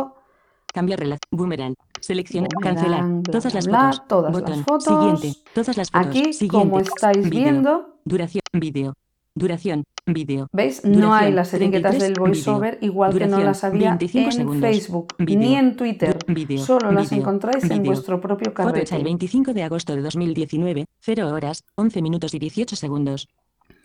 Cambiar 0.73 0.99
relación. 0.99 1.19
Boomerang. 1.31 1.75
Seleccionar. 1.99 2.47
Boomerang, 2.53 2.75
Cancelar. 2.77 3.03
bla, 3.05 3.21
Todas 3.31 3.53
las 3.53 3.67
bla, 3.67 3.91
fotos. 3.91 4.07
todas 4.07 4.31
las 4.33 4.41
Botón. 4.41 4.63
fotos. 4.63 5.19
Siguiente. 5.21 5.39
Todas 5.53 5.77
las 5.77 5.91
fotos. 5.91 6.07
Aquí, 6.07 6.33
Siguiente. 6.33 6.47
como 6.49 6.79
estáis 6.79 7.17
Vídeo. 7.29 7.29
viendo, 7.43 7.95
Duración. 8.05 8.41
Vídeo. 8.53 8.93
Duración. 9.35 9.83
Vídeo. 10.05 10.47
¿veis? 10.51 10.83
No 10.83 10.91
Duración, 10.93 11.13
hay 11.13 11.31
las 11.33 11.53
etiquetas 11.53 11.91
33 11.97 12.01
del 12.01 12.19
voiceover, 12.19 12.77
igual 12.81 13.11
que 13.13 13.19
no 13.19 13.25
Duración, 13.37 13.45
las 13.45 13.63
había 13.63 13.89
25 13.89 14.25
en 14.25 14.31
segundos. 14.31 14.61
Facebook 14.69 15.13
Vídeo. 15.19 15.39
ni 15.39 15.55
en 15.55 15.75
Twitter. 15.75 16.17
Vídeo. 16.27 16.57
Solo 16.65 16.91
las 16.91 17.11
encontráis 17.11 17.69
en 17.69 17.83
vuestro 17.83 18.19
propio 18.19 18.51
Foto 18.51 18.69
hecha 18.69 18.95
el 18.95 19.03
carrete. 19.03 19.03
25 19.03 19.53
de 19.53 19.63
agosto 19.63 19.95
de 19.95 20.01
2019. 20.01 20.85
0 21.01 21.27
horas, 21.29 21.63
11 21.75 22.01
minutos 22.01 22.33
y 22.33 22.39
18 22.39 22.75
segundos. 22.75 23.27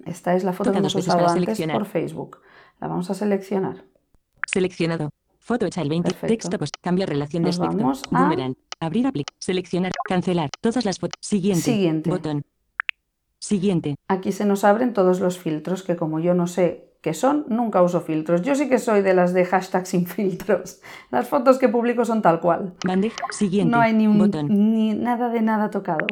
Esta 0.07 0.35
es 0.35 0.45
la 0.45 0.53
foto 0.53 0.71
Toca 0.71 0.75
que 0.75 0.79
hemos 0.81 0.95
usado 0.95 1.29
antes 1.29 1.61
por 1.73 1.85
Facebook. 1.87 2.39
La 2.81 2.89
vamos 2.89 3.11
a 3.11 3.15
seleccionar. 3.15 3.85
Seleccionado. 4.47 5.11
Foto 5.39 5.67
hecha 5.67 5.83
el 5.83 5.89
20. 5.89 6.09
Perfecto. 6.11 6.27
Texto 6.29 6.59
post. 6.59 6.75
Cambiar 6.81 7.09
relación 7.09 7.43
de 7.43 7.51
aspecto. 7.51 7.77
vamos 7.77 8.03
a- 8.11 8.19
Boomerang. 8.21 8.55
Abrir 8.81 9.07
aplic. 9.07 9.27
Seleccionar. 9.39 9.93
Cancelar. 10.09 10.51
Todas 10.61 10.85
las 10.85 10.99
fotos. 10.99 11.15
Siguiente. 11.21 11.63
Siguiente. 11.63 12.11
Botón. 12.11 12.45
Siguiente. 13.39 13.97
Aquí 14.09 14.33
se 14.33 14.45
nos 14.45 14.65
abren 14.65 14.93
todos 14.93 15.21
los 15.21 15.39
filtros 15.39 15.83
que 15.83 15.97
como 15.97 16.19
yo 16.21 16.35
no 16.35 16.47
sé 16.47 16.93
qué 17.01 17.15
son, 17.15 17.45
nunca 17.49 17.83
uso 17.83 18.01
filtros. 18.01 18.43
Yo 18.43 18.55
sí 18.57 18.69
que 18.69 18.79
soy 18.79 19.03
de 19.03 19.15
las 19.15 19.33
de 19.33 19.45
hashtag 19.45 19.87
sin 19.87 20.07
filtros. 20.07 20.81
Las 21.11 21.29
fotos 21.29 21.59
que 21.59 21.69
publico 21.69 22.05
son 22.05 22.23
tal 22.23 22.41
cual. 22.41 22.75
Bandeja. 22.85 23.17
Siguiente. 23.31 23.71
No 23.71 23.81
hay 23.81 23.93
ni, 23.93 24.07
un, 24.07 24.19
Botón. 24.19 24.49
ni 24.49 24.95
nada 24.95 25.29
de 25.29 25.43
nada 25.43 25.71
tocado. 25.71 26.07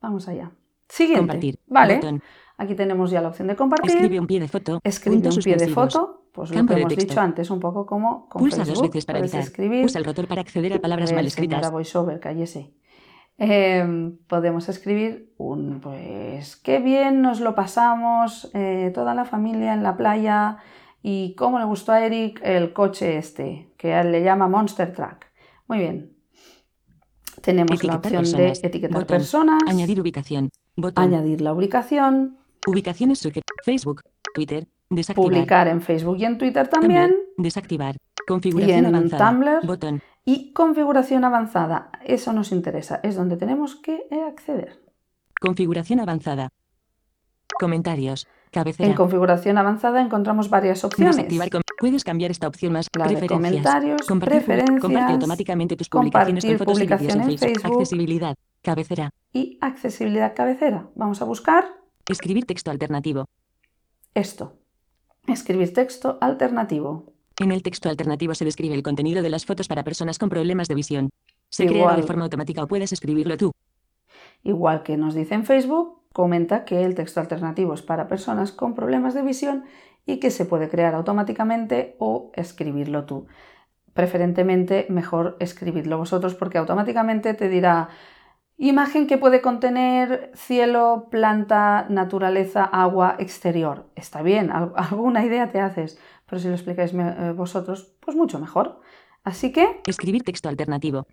Vamos 0.00 0.28
allá. 0.28 0.50
Siguiente. 0.88 1.20
Compartir. 1.20 1.58
Vale. 1.66 1.94
Botón. 1.96 2.22
Aquí 2.56 2.74
tenemos 2.74 3.10
ya 3.10 3.20
la 3.20 3.28
opción 3.28 3.48
de 3.48 3.56
compartir. 3.56 3.90
Escribe 3.90 4.20
un 4.20 4.26
pie 4.26 4.40
de 4.40 4.48
foto. 4.48 4.80
Escribe 4.84 5.28
un 5.28 5.36
pie 5.36 5.56
de 5.56 5.68
foto. 5.68 6.28
Pues 6.32 6.50
lo 6.50 6.66
que 6.66 6.74
hemos 6.74 6.96
dicho 6.96 7.20
antes, 7.20 7.48
un 7.50 7.60
poco 7.60 7.86
como 7.86 8.28
con 8.28 8.40
Pulsa 8.40 8.64
dos 8.64 8.82
veces 8.82 9.06
para 9.06 9.20
editar. 9.20 9.40
escribir. 9.40 9.84
Usa 9.84 10.00
el 10.00 10.04
rotor 10.04 10.26
para 10.26 10.40
acceder 10.40 10.72
a 10.72 10.80
palabras 10.80 11.12
mal 11.12 11.26
escritas. 11.26 11.70
VoiceOver, 11.70 12.18
cállese. 12.18 12.72
Eh, 13.38 14.12
podemos 14.28 14.68
escribir 14.68 15.32
un, 15.38 15.80
pues, 15.80 16.56
qué 16.56 16.78
bien 16.78 17.20
nos 17.22 17.40
lo 17.40 17.54
pasamos 17.54 18.50
eh, 18.54 18.92
toda 18.94 19.14
la 19.14 19.24
familia 19.24 19.74
en 19.74 19.82
la 19.82 19.96
playa 19.96 20.58
y 21.02 21.34
cómo 21.34 21.58
le 21.58 21.64
gustó 21.64 21.92
a 21.92 22.04
Eric 22.04 22.40
el 22.44 22.72
coche 22.72 23.18
este, 23.18 23.72
que 23.76 23.92
a 23.94 24.02
él 24.02 24.12
le 24.12 24.22
llama 24.22 24.48
Monster 24.48 24.92
Truck. 24.92 25.26
Muy 25.66 25.78
bien. 25.78 26.16
Tenemos 27.42 27.82
la 27.84 27.96
opción 27.96 28.22
personas. 28.22 28.62
de 28.62 28.68
etiquetar 28.68 29.00
Botón. 29.00 29.16
personas, 29.18 29.62
Añadir 29.68 30.00
ubicación. 30.00 30.50
Botón. 30.76 31.04
añadir 31.04 31.40
la 31.40 31.52
ubicación, 31.52 32.38
Ubicaciones 32.66 33.24
suge- 33.24 33.42
Facebook. 33.64 34.02
Twitter. 34.34 34.66
Desactivar. 34.90 35.30
publicar 35.30 35.68
en 35.68 35.80
Facebook 35.80 36.16
y 36.18 36.24
en 36.24 36.38
Twitter 36.38 36.68
también. 36.68 37.14
Desactivar. 37.36 37.96
Configuración 38.26 38.76
Y 38.76 38.78
en 38.78 38.86
avanzada. 38.94 39.30
Tumblr. 39.30 39.66
Botón. 39.66 40.02
Y 40.24 40.52
configuración 40.52 41.24
avanzada. 41.24 41.90
Eso 42.04 42.32
nos 42.32 42.52
interesa, 42.52 43.00
es 43.02 43.16
donde 43.16 43.36
tenemos 43.36 43.76
que 43.76 44.06
acceder. 44.28 44.80
Configuración 45.40 46.00
avanzada. 46.00 46.48
Comentarios. 47.58 48.26
Cabecera. 48.50 48.88
En 48.88 48.94
configuración 48.94 49.58
avanzada 49.58 50.00
encontramos 50.00 50.48
varias 50.48 50.84
opciones. 50.84 51.16
Desactivar 51.16 51.50
com- 51.50 51.60
Puedes 51.78 52.04
cambiar 52.04 52.30
esta 52.30 52.46
opción 52.48 52.72
más. 52.72 52.86
La 52.96 53.06
de 53.08 53.26
comentarios, 53.26 54.02
Compartir, 54.06 54.38
preferencias, 54.44 54.80
comparte 54.80 55.12
automáticamente 55.12 55.76
tus 55.76 55.88
publicaciones 55.88 56.44
con 56.44 56.58
fotos 56.58 56.78
y 56.78 56.82
en 56.84 56.88
en 56.90 56.98
Facebook. 57.38 57.38
Facebook. 57.62 57.72
Accesibilidad. 57.80 58.36
Cabecera. 58.62 59.10
y 59.32 59.58
accesibilidad 59.60 60.34
cabecera. 60.34 60.88
Vamos 60.94 61.20
a 61.20 61.26
buscar 61.26 61.66
Escribir 62.06 62.44
texto 62.44 62.70
alternativo. 62.70 63.24
esto. 64.14 64.58
Escribir 65.26 65.72
texto 65.72 66.18
alternativo. 66.20 67.14
En 67.40 67.50
el 67.50 67.62
texto 67.62 67.88
alternativo 67.88 68.34
se 68.34 68.44
describe 68.44 68.74
el 68.74 68.82
contenido 68.82 69.22
de 69.22 69.30
las 69.30 69.46
fotos 69.46 69.68
para 69.68 69.84
personas 69.84 70.18
con 70.18 70.28
problemas 70.28 70.68
de 70.68 70.74
visión. 70.74 71.08
Se 71.48 71.66
crea 71.66 71.96
de 71.96 72.02
forma 72.02 72.24
automática 72.24 72.62
o 72.62 72.68
puedes 72.68 72.92
escribirlo 72.92 73.38
tú. 73.38 73.52
Igual 74.42 74.82
que 74.82 74.98
nos 74.98 75.14
dice 75.14 75.34
en 75.34 75.46
Facebook, 75.46 76.02
comenta 76.12 76.66
que 76.66 76.84
el 76.84 76.94
texto 76.94 77.20
alternativo 77.20 77.72
es 77.72 77.80
para 77.80 78.06
personas 78.06 78.52
con 78.52 78.74
problemas 78.74 79.14
de 79.14 79.22
visión 79.22 79.64
y 80.04 80.20
que 80.20 80.30
se 80.30 80.44
puede 80.44 80.68
crear 80.68 80.94
automáticamente 80.94 81.96
o 81.98 82.32
escribirlo 82.34 83.06
tú. 83.06 83.26
Preferentemente 83.94 84.86
mejor 84.90 85.38
escribirlo 85.40 85.96
vosotros 85.96 86.34
porque 86.34 86.58
automáticamente 86.58 87.32
te 87.32 87.48
dirá 87.48 87.88
imagen 88.56 89.06
que 89.06 89.18
puede 89.18 89.40
contener 89.40 90.30
cielo, 90.34 91.08
planta, 91.10 91.86
naturaleza, 91.88 92.64
agua, 92.64 93.16
exterior. 93.18 93.86
Está 93.96 94.22
bien, 94.22 94.50
al- 94.50 94.72
alguna 94.76 95.24
idea 95.24 95.50
te 95.50 95.60
haces, 95.60 95.98
pero 96.26 96.40
si 96.40 96.48
lo 96.48 96.54
explicáis 96.54 96.92
eh, 96.94 97.32
vosotros, 97.36 97.94
pues 98.00 98.16
mucho 98.16 98.38
mejor. 98.38 98.80
Así 99.24 99.52
que 99.52 99.80
Escribir 99.86 100.22
texto 100.22 100.48
alternativo. 100.48 101.06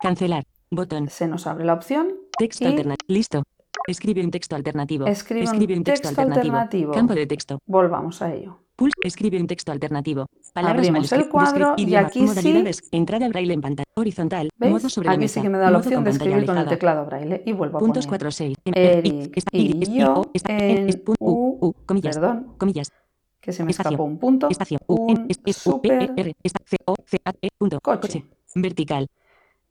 Cancelar. 0.00 0.44
Botón. 0.70 1.08
se 1.08 1.28
nos 1.28 1.46
abre 1.46 1.64
la 1.64 1.74
opción 1.74 2.08
Texto 2.36 2.64
Y- 2.64 2.68
alternativo. 2.68 3.06
Listo. 3.08 3.42
Escribe 3.86 4.24
un 4.24 4.30
texto 4.32 4.56
alternativo. 4.56 5.06
Escribe 5.06 5.76
un 5.76 5.84
texto 5.84 6.08
alternativo. 6.08 6.92
Campo 6.92 7.14
de 7.14 7.26
texto. 7.26 7.60
Volvamos 7.66 8.20
a 8.20 8.34
ello. 8.34 8.58
Pulse. 8.76 8.92
Escribe 9.02 9.40
un 9.40 9.46
texto 9.46 9.72
alternativo. 9.72 10.26
Palabras 10.52 10.86
Abrimos 10.88 11.10
el 11.12 11.28
cuadro 11.30 11.74
y 11.78 11.94
aquí 11.94 12.20
sí- 12.20 12.26
Modalidades. 12.26 12.82
Entrada 12.92 13.26
braille 13.28 13.54
en 13.54 13.60
pantalla. 13.62 13.86
Horizontal. 13.94 14.50
¿Veis? 14.58 14.72
Modo 14.72 14.88
sobre 14.90 15.08
la 15.08 15.14
Aquí 15.14 15.28
sí 15.28 15.40
que 15.40 15.48
me 15.48 15.58
da 15.58 15.70
la 15.70 15.78
opción 15.78 16.04
de 16.04 16.10
escribir 16.10 16.44
con 16.44 16.58
el 16.58 16.66
teclado 16.68 17.06
braille 17.06 17.42
y 17.46 17.52
vuelvo 17.52 17.78
a 17.78 17.80
Puntos 17.80 18.06
poner 18.06 18.20
4, 18.20 18.30
6. 18.30 18.56
Eric 18.66 19.42
y 19.52 19.96
yo 19.98 20.22
en 20.44 21.02
U, 21.20 21.74
comillas, 21.86 22.16
perdón, 22.18 22.54
comillas, 22.58 22.92
que 23.40 23.52
se 23.52 23.64
me 23.64 23.70
escapó 23.70 24.04
un 24.04 24.18
punto, 24.18 24.48
espacio, 24.50 24.78
U, 24.86 25.10
un 25.12 25.28
super 25.54 26.12
R, 26.16 26.34
esta- 26.42 26.60
C, 26.66 26.76
O, 26.84 26.94
C, 27.06 27.18
A, 27.24 27.32
punto, 27.56 27.80
coche. 27.80 28.26
vertical, 28.54 29.06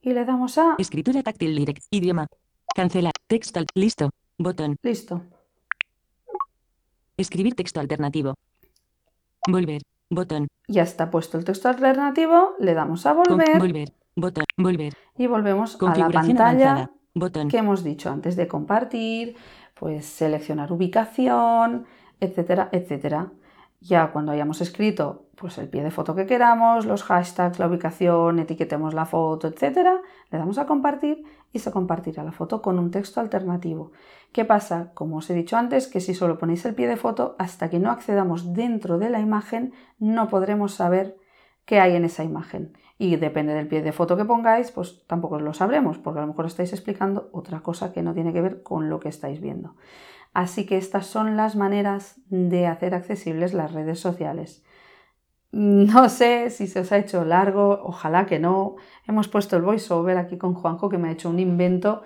Y 0.02 0.14
le 0.14 0.26
damos 0.26 0.58
a 0.58 0.76
escritura 0.80 1.22
táctil 1.22 1.56
direct, 1.56 1.84
idioma, 1.92 2.28
cancelar, 2.76 3.14
texto, 3.28 3.60
listo, 3.76 4.10
botón, 4.40 4.78
listo. 4.82 5.22
escribir 7.18 7.56
texto 7.56 7.80
alternativo, 7.80 8.36
volver, 9.48 9.82
botón, 10.10 10.48
Ya 10.68 10.84
está 10.84 11.10
puesto 11.10 11.38
el 11.38 11.46
texto 11.46 11.70
alternativo, 11.70 12.54
le 12.60 12.74
damos 12.74 13.06
a 13.06 13.14
volver. 13.14 13.60
volver, 13.60 13.94
botón, 14.16 14.46
volver, 14.58 14.94
y 15.18 15.28
volvemos 15.28 15.78
a 15.82 15.98
la 15.98 16.10
pantalla 16.10 16.92
botón, 17.14 17.50
que 17.50 17.58
hemos 17.58 17.84
dicho 17.84 18.10
antes 18.10 18.36
de 18.36 18.48
compartir, 18.48 19.36
pues 19.74 20.06
seleccionar 20.06 20.72
ubicación, 20.72 21.86
etcétera, 22.20 22.70
etcétera. 22.72 23.32
Ya 23.82 24.12
cuando 24.12 24.32
hayamos 24.32 24.62
escrito 24.62 25.26
pues 25.36 25.58
el 25.58 25.68
pie 25.68 25.84
de 25.84 25.92
foto 25.92 26.16
que 26.16 26.26
queramos, 26.26 26.86
los 26.86 27.04
hashtags, 27.04 27.60
la 27.60 27.68
ubicación, 27.68 28.40
etiquetemos 28.40 28.94
la 28.94 29.06
foto, 29.06 29.48
etcétera, 29.48 30.02
le 30.32 30.38
damos 30.38 30.58
a 30.58 30.66
compartir 30.66 31.24
y 31.56 31.60
se 31.60 31.72
compartirá 31.72 32.22
la 32.26 32.34
foto 32.34 32.62
con 32.62 32.78
un 32.78 32.92
texto 32.92 33.22
alternativo. 33.22 33.94
¿Qué 34.34 34.44
pasa? 34.44 34.92
Como 34.94 35.18
os 35.18 35.30
he 35.30 35.34
dicho 35.34 35.56
antes, 35.56 35.88
que 35.88 36.02
si 36.02 36.14
solo 36.14 36.38
ponéis 36.38 36.66
el 36.66 36.76
pie 36.76 36.86
de 36.86 36.98
foto, 36.98 37.38
hasta 37.40 37.70
que 37.70 37.80
no 37.80 37.92
accedamos 37.92 38.54
dentro 38.54 38.98
de 38.98 39.10
la 39.10 39.22
imagen, 39.22 39.72
no 39.98 40.28
podremos 40.28 40.74
saber 40.74 41.16
qué 41.64 41.80
hay 41.80 41.96
en 41.96 42.04
esa 42.04 42.26
imagen. 42.26 42.78
Y 42.98 43.16
depende 43.16 43.54
del 43.54 43.70
pie 43.70 43.82
de 43.82 43.94
foto 43.94 44.18
que 44.18 44.26
pongáis, 44.26 44.72
pues 44.72 45.08
tampoco 45.08 45.40
lo 45.40 45.54
sabremos, 45.54 45.98
porque 45.98 46.20
a 46.20 46.24
lo 46.24 46.28
mejor 46.28 46.46
estáis 46.46 46.74
explicando 46.74 47.30
otra 47.32 47.62
cosa 47.62 47.94
que 47.94 48.04
no 48.04 48.14
tiene 48.14 48.34
que 48.34 48.42
ver 48.42 48.62
con 48.62 48.90
lo 48.90 49.00
que 49.00 49.08
estáis 49.08 49.40
viendo. 49.40 49.78
Así 50.34 50.66
que 50.66 50.76
estas 50.76 51.06
son 51.08 51.38
las 51.38 51.56
maneras 51.56 52.20
de 52.28 52.68
hacer 52.68 52.94
accesibles 52.96 53.54
las 53.54 53.72
redes 53.72 54.02
sociales. 54.02 54.65
No 55.52 56.10
sé 56.10 56.50
si 56.50 56.68
se 56.68 56.82
os 56.82 56.92
ha 56.92 56.98
hecho 56.98 57.24
largo, 57.26 57.80
ojalá 57.84 58.26
que 58.26 58.40
no. 58.40 58.76
Hemos 59.08 59.28
puesto 59.28 59.56
el 59.56 59.62
voiceover 59.64 60.18
aquí 60.18 60.38
con 60.38 60.54
Juanjo 60.54 60.90
que 60.90 60.98
me 60.98 61.10
ha 61.10 61.12
hecho 61.12 61.30
un 61.30 61.40
invento 61.40 62.04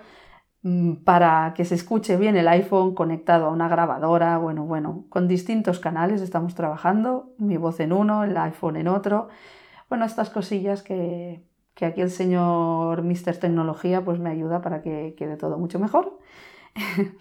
mm, 0.62 0.96
para 1.04 1.54
que 1.56 1.64
se 1.64 1.74
escuche 1.76 2.16
bien 2.16 2.36
el 2.36 2.48
iPhone 2.48 2.94
conectado 2.94 3.46
a 3.46 3.50
una 3.50 3.68
grabadora. 3.68 4.38
Bueno, 4.38 4.64
bueno, 4.66 5.06
con 5.10 5.28
distintos 5.28 5.80
canales 5.80 6.22
estamos 6.22 6.54
trabajando, 6.54 7.34
mi 7.38 7.56
voz 7.56 7.80
en 7.80 7.92
uno, 7.92 8.24
el 8.24 8.36
iPhone 8.36 8.76
en 8.76 8.88
otro. 8.88 9.28
Bueno, 9.88 10.04
estas 10.04 10.30
cosillas 10.30 10.82
que, 10.82 11.44
que 11.74 11.86
aquí 11.86 12.00
el 12.02 12.10
señor 12.10 13.02
Mr. 13.02 13.38
Tecnología 13.38 14.04
pues 14.04 14.18
me 14.20 14.30
ayuda 14.30 14.60
para 14.62 14.82
que 14.82 15.14
quede 15.16 15.36
todo 15.36 15.58
mucho 15.58 15.78
mejor. 15.78 16.18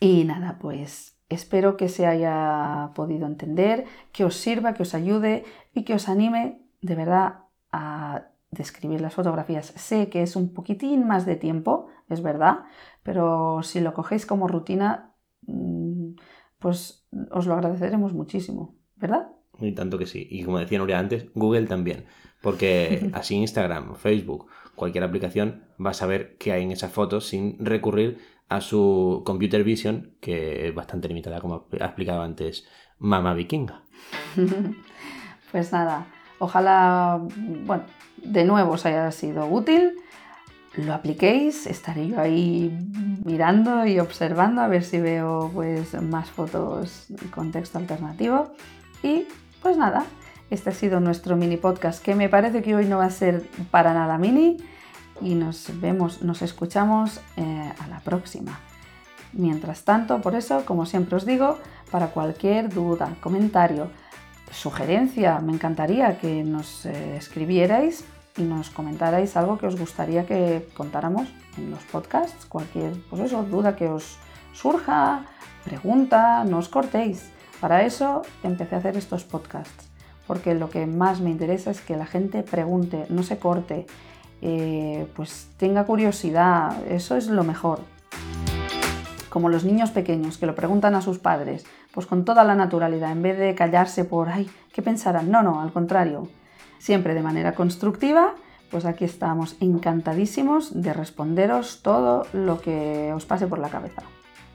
Y 0.00 0.24
nada, 0.24 0.58
pues 0.60 1.16
espero 1.32 1.76
que 1.76 1.88
se 1.88 2.06
haya 2.06 2.90
podido 2.94 3.26
entender, 3.26 3.84
que 4.12 4.24
os 4.24 4.36
sirva, 4.36 4.74
que 4.74 4.82
os 4.82 4.94
ayude 4.94 5.44
y 5.74 5.84
que 5.84 5.94
os 5.94 6.08
anime 6.08 6.62
de 6.80 6.94
verdad 6.94 7.44
a 7.70 8.28
describir 8.50 9.00
las 9.00 9.14
fotografías. 9.14 9.66
Sé 9.76 10.08
que 10.08 10.22
es 10.22 10.36
un 10.36 10.52
poquitín 10.52 11.06
más 11.06 11.26
de 11.26 11.36
tiempo, 11.36 11.88
es 12.08 12.22
verdad, 12.22 12.60
pero 13.02 13.62
si 13.62 13.80
lo 13.80 13.94
cogéis 13.94 14.26
como 14.26 14.46
rutina, 14.46 15.14
mm, 15.46 16.14
pues 16.58 17.06
os 17.30 17.46
lo 17.46 17.54
agradeceremos 17.54 18.12
muchísimo, 18.12 18.76
¿verdad? 18.96 19.28
Y 19.58 19.72
tanto 19.72 19.98
que 19.98 20.06
sí. 20.06 20.26
Y 20.30 20.44
como 20.44 20.58
decía 20.58 20.78
Nuria 20.78 20.98
antes, 20.98 21.26
Google 21.34 21.66
también. 21.66 22.04
Porque 22.40 23.10
así 23.14 23.36
Instagram, 23.36 23.96
Facebook, 23.96 24.46
cualquier 24.74 25.04
aplicación 25.04 25.64
va 25.84 25.90
a 25.90 25.94
saber 25.94 26.36
qué 26.38 26.52
hay 26.52 26.62
en 26.62 26.72
esas 26.72 26.92
fotos 26.92 27.26
sin 27.26 27.56
recurrir 27.64 28.18
a 28.56 28.60
su 28.60 29.22
computer 29.24 29.64
vision, 29.64 30.14
que 30.20 30.68
es 30.68 30.74
bastante 30.74 31.08
limitada, 31.08 31.40
como 31.40 31.66
ha 31.80 31.84
explicado 31.86 32.22
antes 32.22 32.66
Mama 32.98 33.34
Vikinga. 33.34 33.82
pues 35.52 35.72
nada, 35.72 36.06
ojalá, 36.38 37.20
bueno, 37.66 37.84
de 38.18 38.44
nuevo 38.44 38.72
os 38.72 38.86
haya 38.86 39.10
sido 39.10 39.46
útil. 39.46 39.94
Lo 40.74 40.94
apliquéis, 40.94 41.66
estaré 41.66 42.08
yo 42.08 42.18
ahí 42.18 42.74
mirando 43.24 43.84
y 43.84 43.98
observando 43.98 44.62
a 44.62 44.68
ver 44.68 44.84
si 44.84 45.00
veo 45.00 45.50
pues 45.52 46.00
más 46.00 46.30
fotos 46.30 47.08
con 47.34 47.52
texto 47.52 47.78
alternativo. 47.78 48.52
Y 49.02 49.26
pues 49.60 49.76
nada, 49.76 50.06
este 50.48 50.70
ha 50.70 50.72
sido 50.72 51.00
nuestro 51.00 51.36
mini 51.36 51.58
podcast 51.58 52.02
que 52.02 52.14
me 52.14 52.28
parece 52.30 52.62
que 52.62 52.74
hoy 52.74 52.86
no 52.86 52.98
va 52.98 53.06
a 53.06 53.10
ser 53.10 53.42
para 53.70 53.92
nada 53.92 54.16
mini 54.16 54.56
y 55.20 55.34
nos 55.34 55.68
vemos, 55.80 56.22
nos 56.22 56.42
escuchamos 56.42 57.20
eh, 57.36 57.72
a 57.78 57.88
la 57.88 58.00
próxima. 58.00 58.58
Mientras 59.32 59.84
tanto, 59.84 60.20
por 60.20 60.34
eso, 60.34 60.64
como 60.64 60.84
siempre 60.86 61.16
os 61.16 61.24
digo, 61.24 61.58
para 61.90 62.08
cualquier 62.08 62.68
duda, 62.68 63.16
comentario, 63.20 63.90
sugerencia, 64.50 65.40
me 65.40 65.52
encantaría 65.52 66.18
que 66.18 66.44
nos 66.44 66.84
eh, 66.86 67.16
escribierais 67.16 68.04
y 68.36 68.42
nos 68.42 68.70
comentarais 68.70 69.36
algo 69.36 69.58
que 69.58 69.66
os 69.66 69.78
gustaría 69.78 70.26
que 70.26 70.68
contáramos 70.76 71.28
en 71.56 71.70
los 71.70 71.82
podcasts, 71.84 72.46
cualquier 72.46 72.92
pues 73.08 73.22
eso, 73.22 73.42
duda 73.44 73.76
que 73.76 73.88
os 73.88 74.18
surja, 74.52 75.24
pregunta, 75.64 76.44
no 76.44 76.58
os 76.58 76.68
cortéis. 76.68 77.30
Para 77.60 77.84
eso 77.84 78.22
empecé 78.42 78.74
a 78.74 78.78
hacer 78.78 78.96
estos 78.96 79.24
podcasts, 79.24 79.88
porque 80.26 80.54
lo 80.54 80.68
que 80.68 80.86
más 80.86 81.20
me 81.20 81.30
interesa 81.30 81.70
es 81.70 81.80
que 81.80 81.96
la 81.96 82.06
gente 82.06 82.42
pregunte, 82.42 83.06
no 83.08 83.22
se 83.22 83.38
corte, 83.38 83.86
eh, 84.42 85.06
pues 85.14 85.48
tenga 85.56 85.84
curiosidad, 85.84 86.76
eso 86.88 87.16
es 87.16 87.28
lo 87.28 87.44
mejor. 87.44 87.80
Como 89.30 89.48
los 89.48 89.64
niños 89.64 89.90
pequeños 89.90 90.36
que 90.36 90.46
lo 90.46 90.54
preguntan 90.54 90.94
a 90.94 91.00
sus 91.00 91.18
padres, 91.18 91.64
pues 91.94 92.06
con 92.06 92.24
toda 92.24 92.44
la 92.44 92.56
naturalidad, 92.56 93.12
en 93.12 93.22
vez 93.22 93.38
de 93.38 93.54
callarse 93.54 94.04
por, 94.04 94.28
ay, 94.28 94.50
¿qué 94.72 94.82
pensarán? 94.82 95.30
No, 95.30 95.42
no, 95.42 95.60
al 95.60 95.72
contrario, 95.72 96.28
siempre 96.78 97.14
de 97.14 97.22
manera 97.22 97.54
constructiva, 97.54 98.34
pues 98.70 98.84
aquí 98.84 99.04
estamos 99.04 99.56
encantadísimos 99.60 100.82
de 100.82 100.92
responderos 100.92 101.80
todo 101.82 102.26
lo 102.32 102.60
que 102.60 103.12
os 103.14 103.24
pase 103.24 103.46
por 103.46 103.60
la 103.60 103.68
cabeza. 103.68 104.02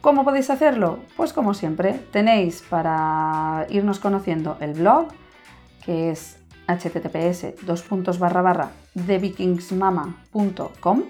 ¿Cómo 0.02 0.26
podéis 0.26 0.50
hacerlo? 0.50 1.00
Pues 1.15 1.34
como 1.34 1.54
siempre, 1.54 1.93
tenéis 2.12 2.63
para 2.69 3.65
irnos 3.69 4.00
conociendo 4.00 4.58
el 4.60 4.73
blog, 4.73 5.08
que 5.86 6.12
es 6.12 6.39
https 6.68 7.56
thevikingsmama.com. 8.96 11.04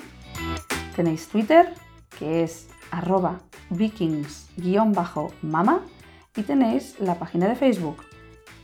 Tenéis 0.96 1.28
Twitter, 1.28 1.74
que 2.18 2.44
es 2.44 2.70
arroba 2.92 3.40
vikings-mama. 3.70 5.82
Y 6.36 6.44
tenéis 6.44 7.00
la 7.00 7.16
página 7.16 7.48
de 7.48 7.56
Facebook, 7.56 7.98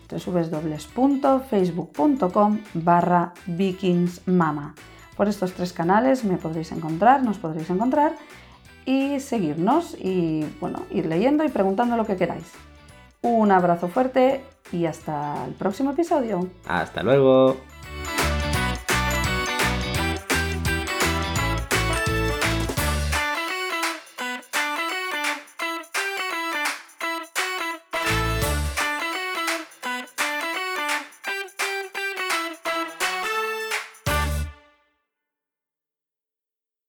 www.facebook.com 0.09 2.59
barra 2.75 3.33
vikingsmama. 3.47 4.75
Por 5.17 5.27
estos 5.27 5.53
tres 5.53 5.73
canales 5.73 6.23
me 6.23 6.37
podréis 6.37 6.71
encontrar, 6.71 7.23
nos 7.23 7.39
podréis 7.39 7.69
encontrar 7.69 8.15
y 8.85 9.19
seguirnos 9.19 9.95
y 9.99 10.45
bueno, 10.59 10.83
ir 10.91 11.05
leyendo 11.05 11.43
y 11.43 11.49
preguntando 11.49 11.97
lo 11.97 12.05
que 12.05 12.15
queráis. 12.15 12.51
Un 13.21 13.51
abrazo 13.51 13.87
fuerte 13.87 14.43
y 14.71 14.85
hasta 14.85 15.45
el 15.45 15.53
próximo 15.53 15.91
episodio. 15.91 16.47
Hasta 16.65 17.03
luego. 17.03 17.57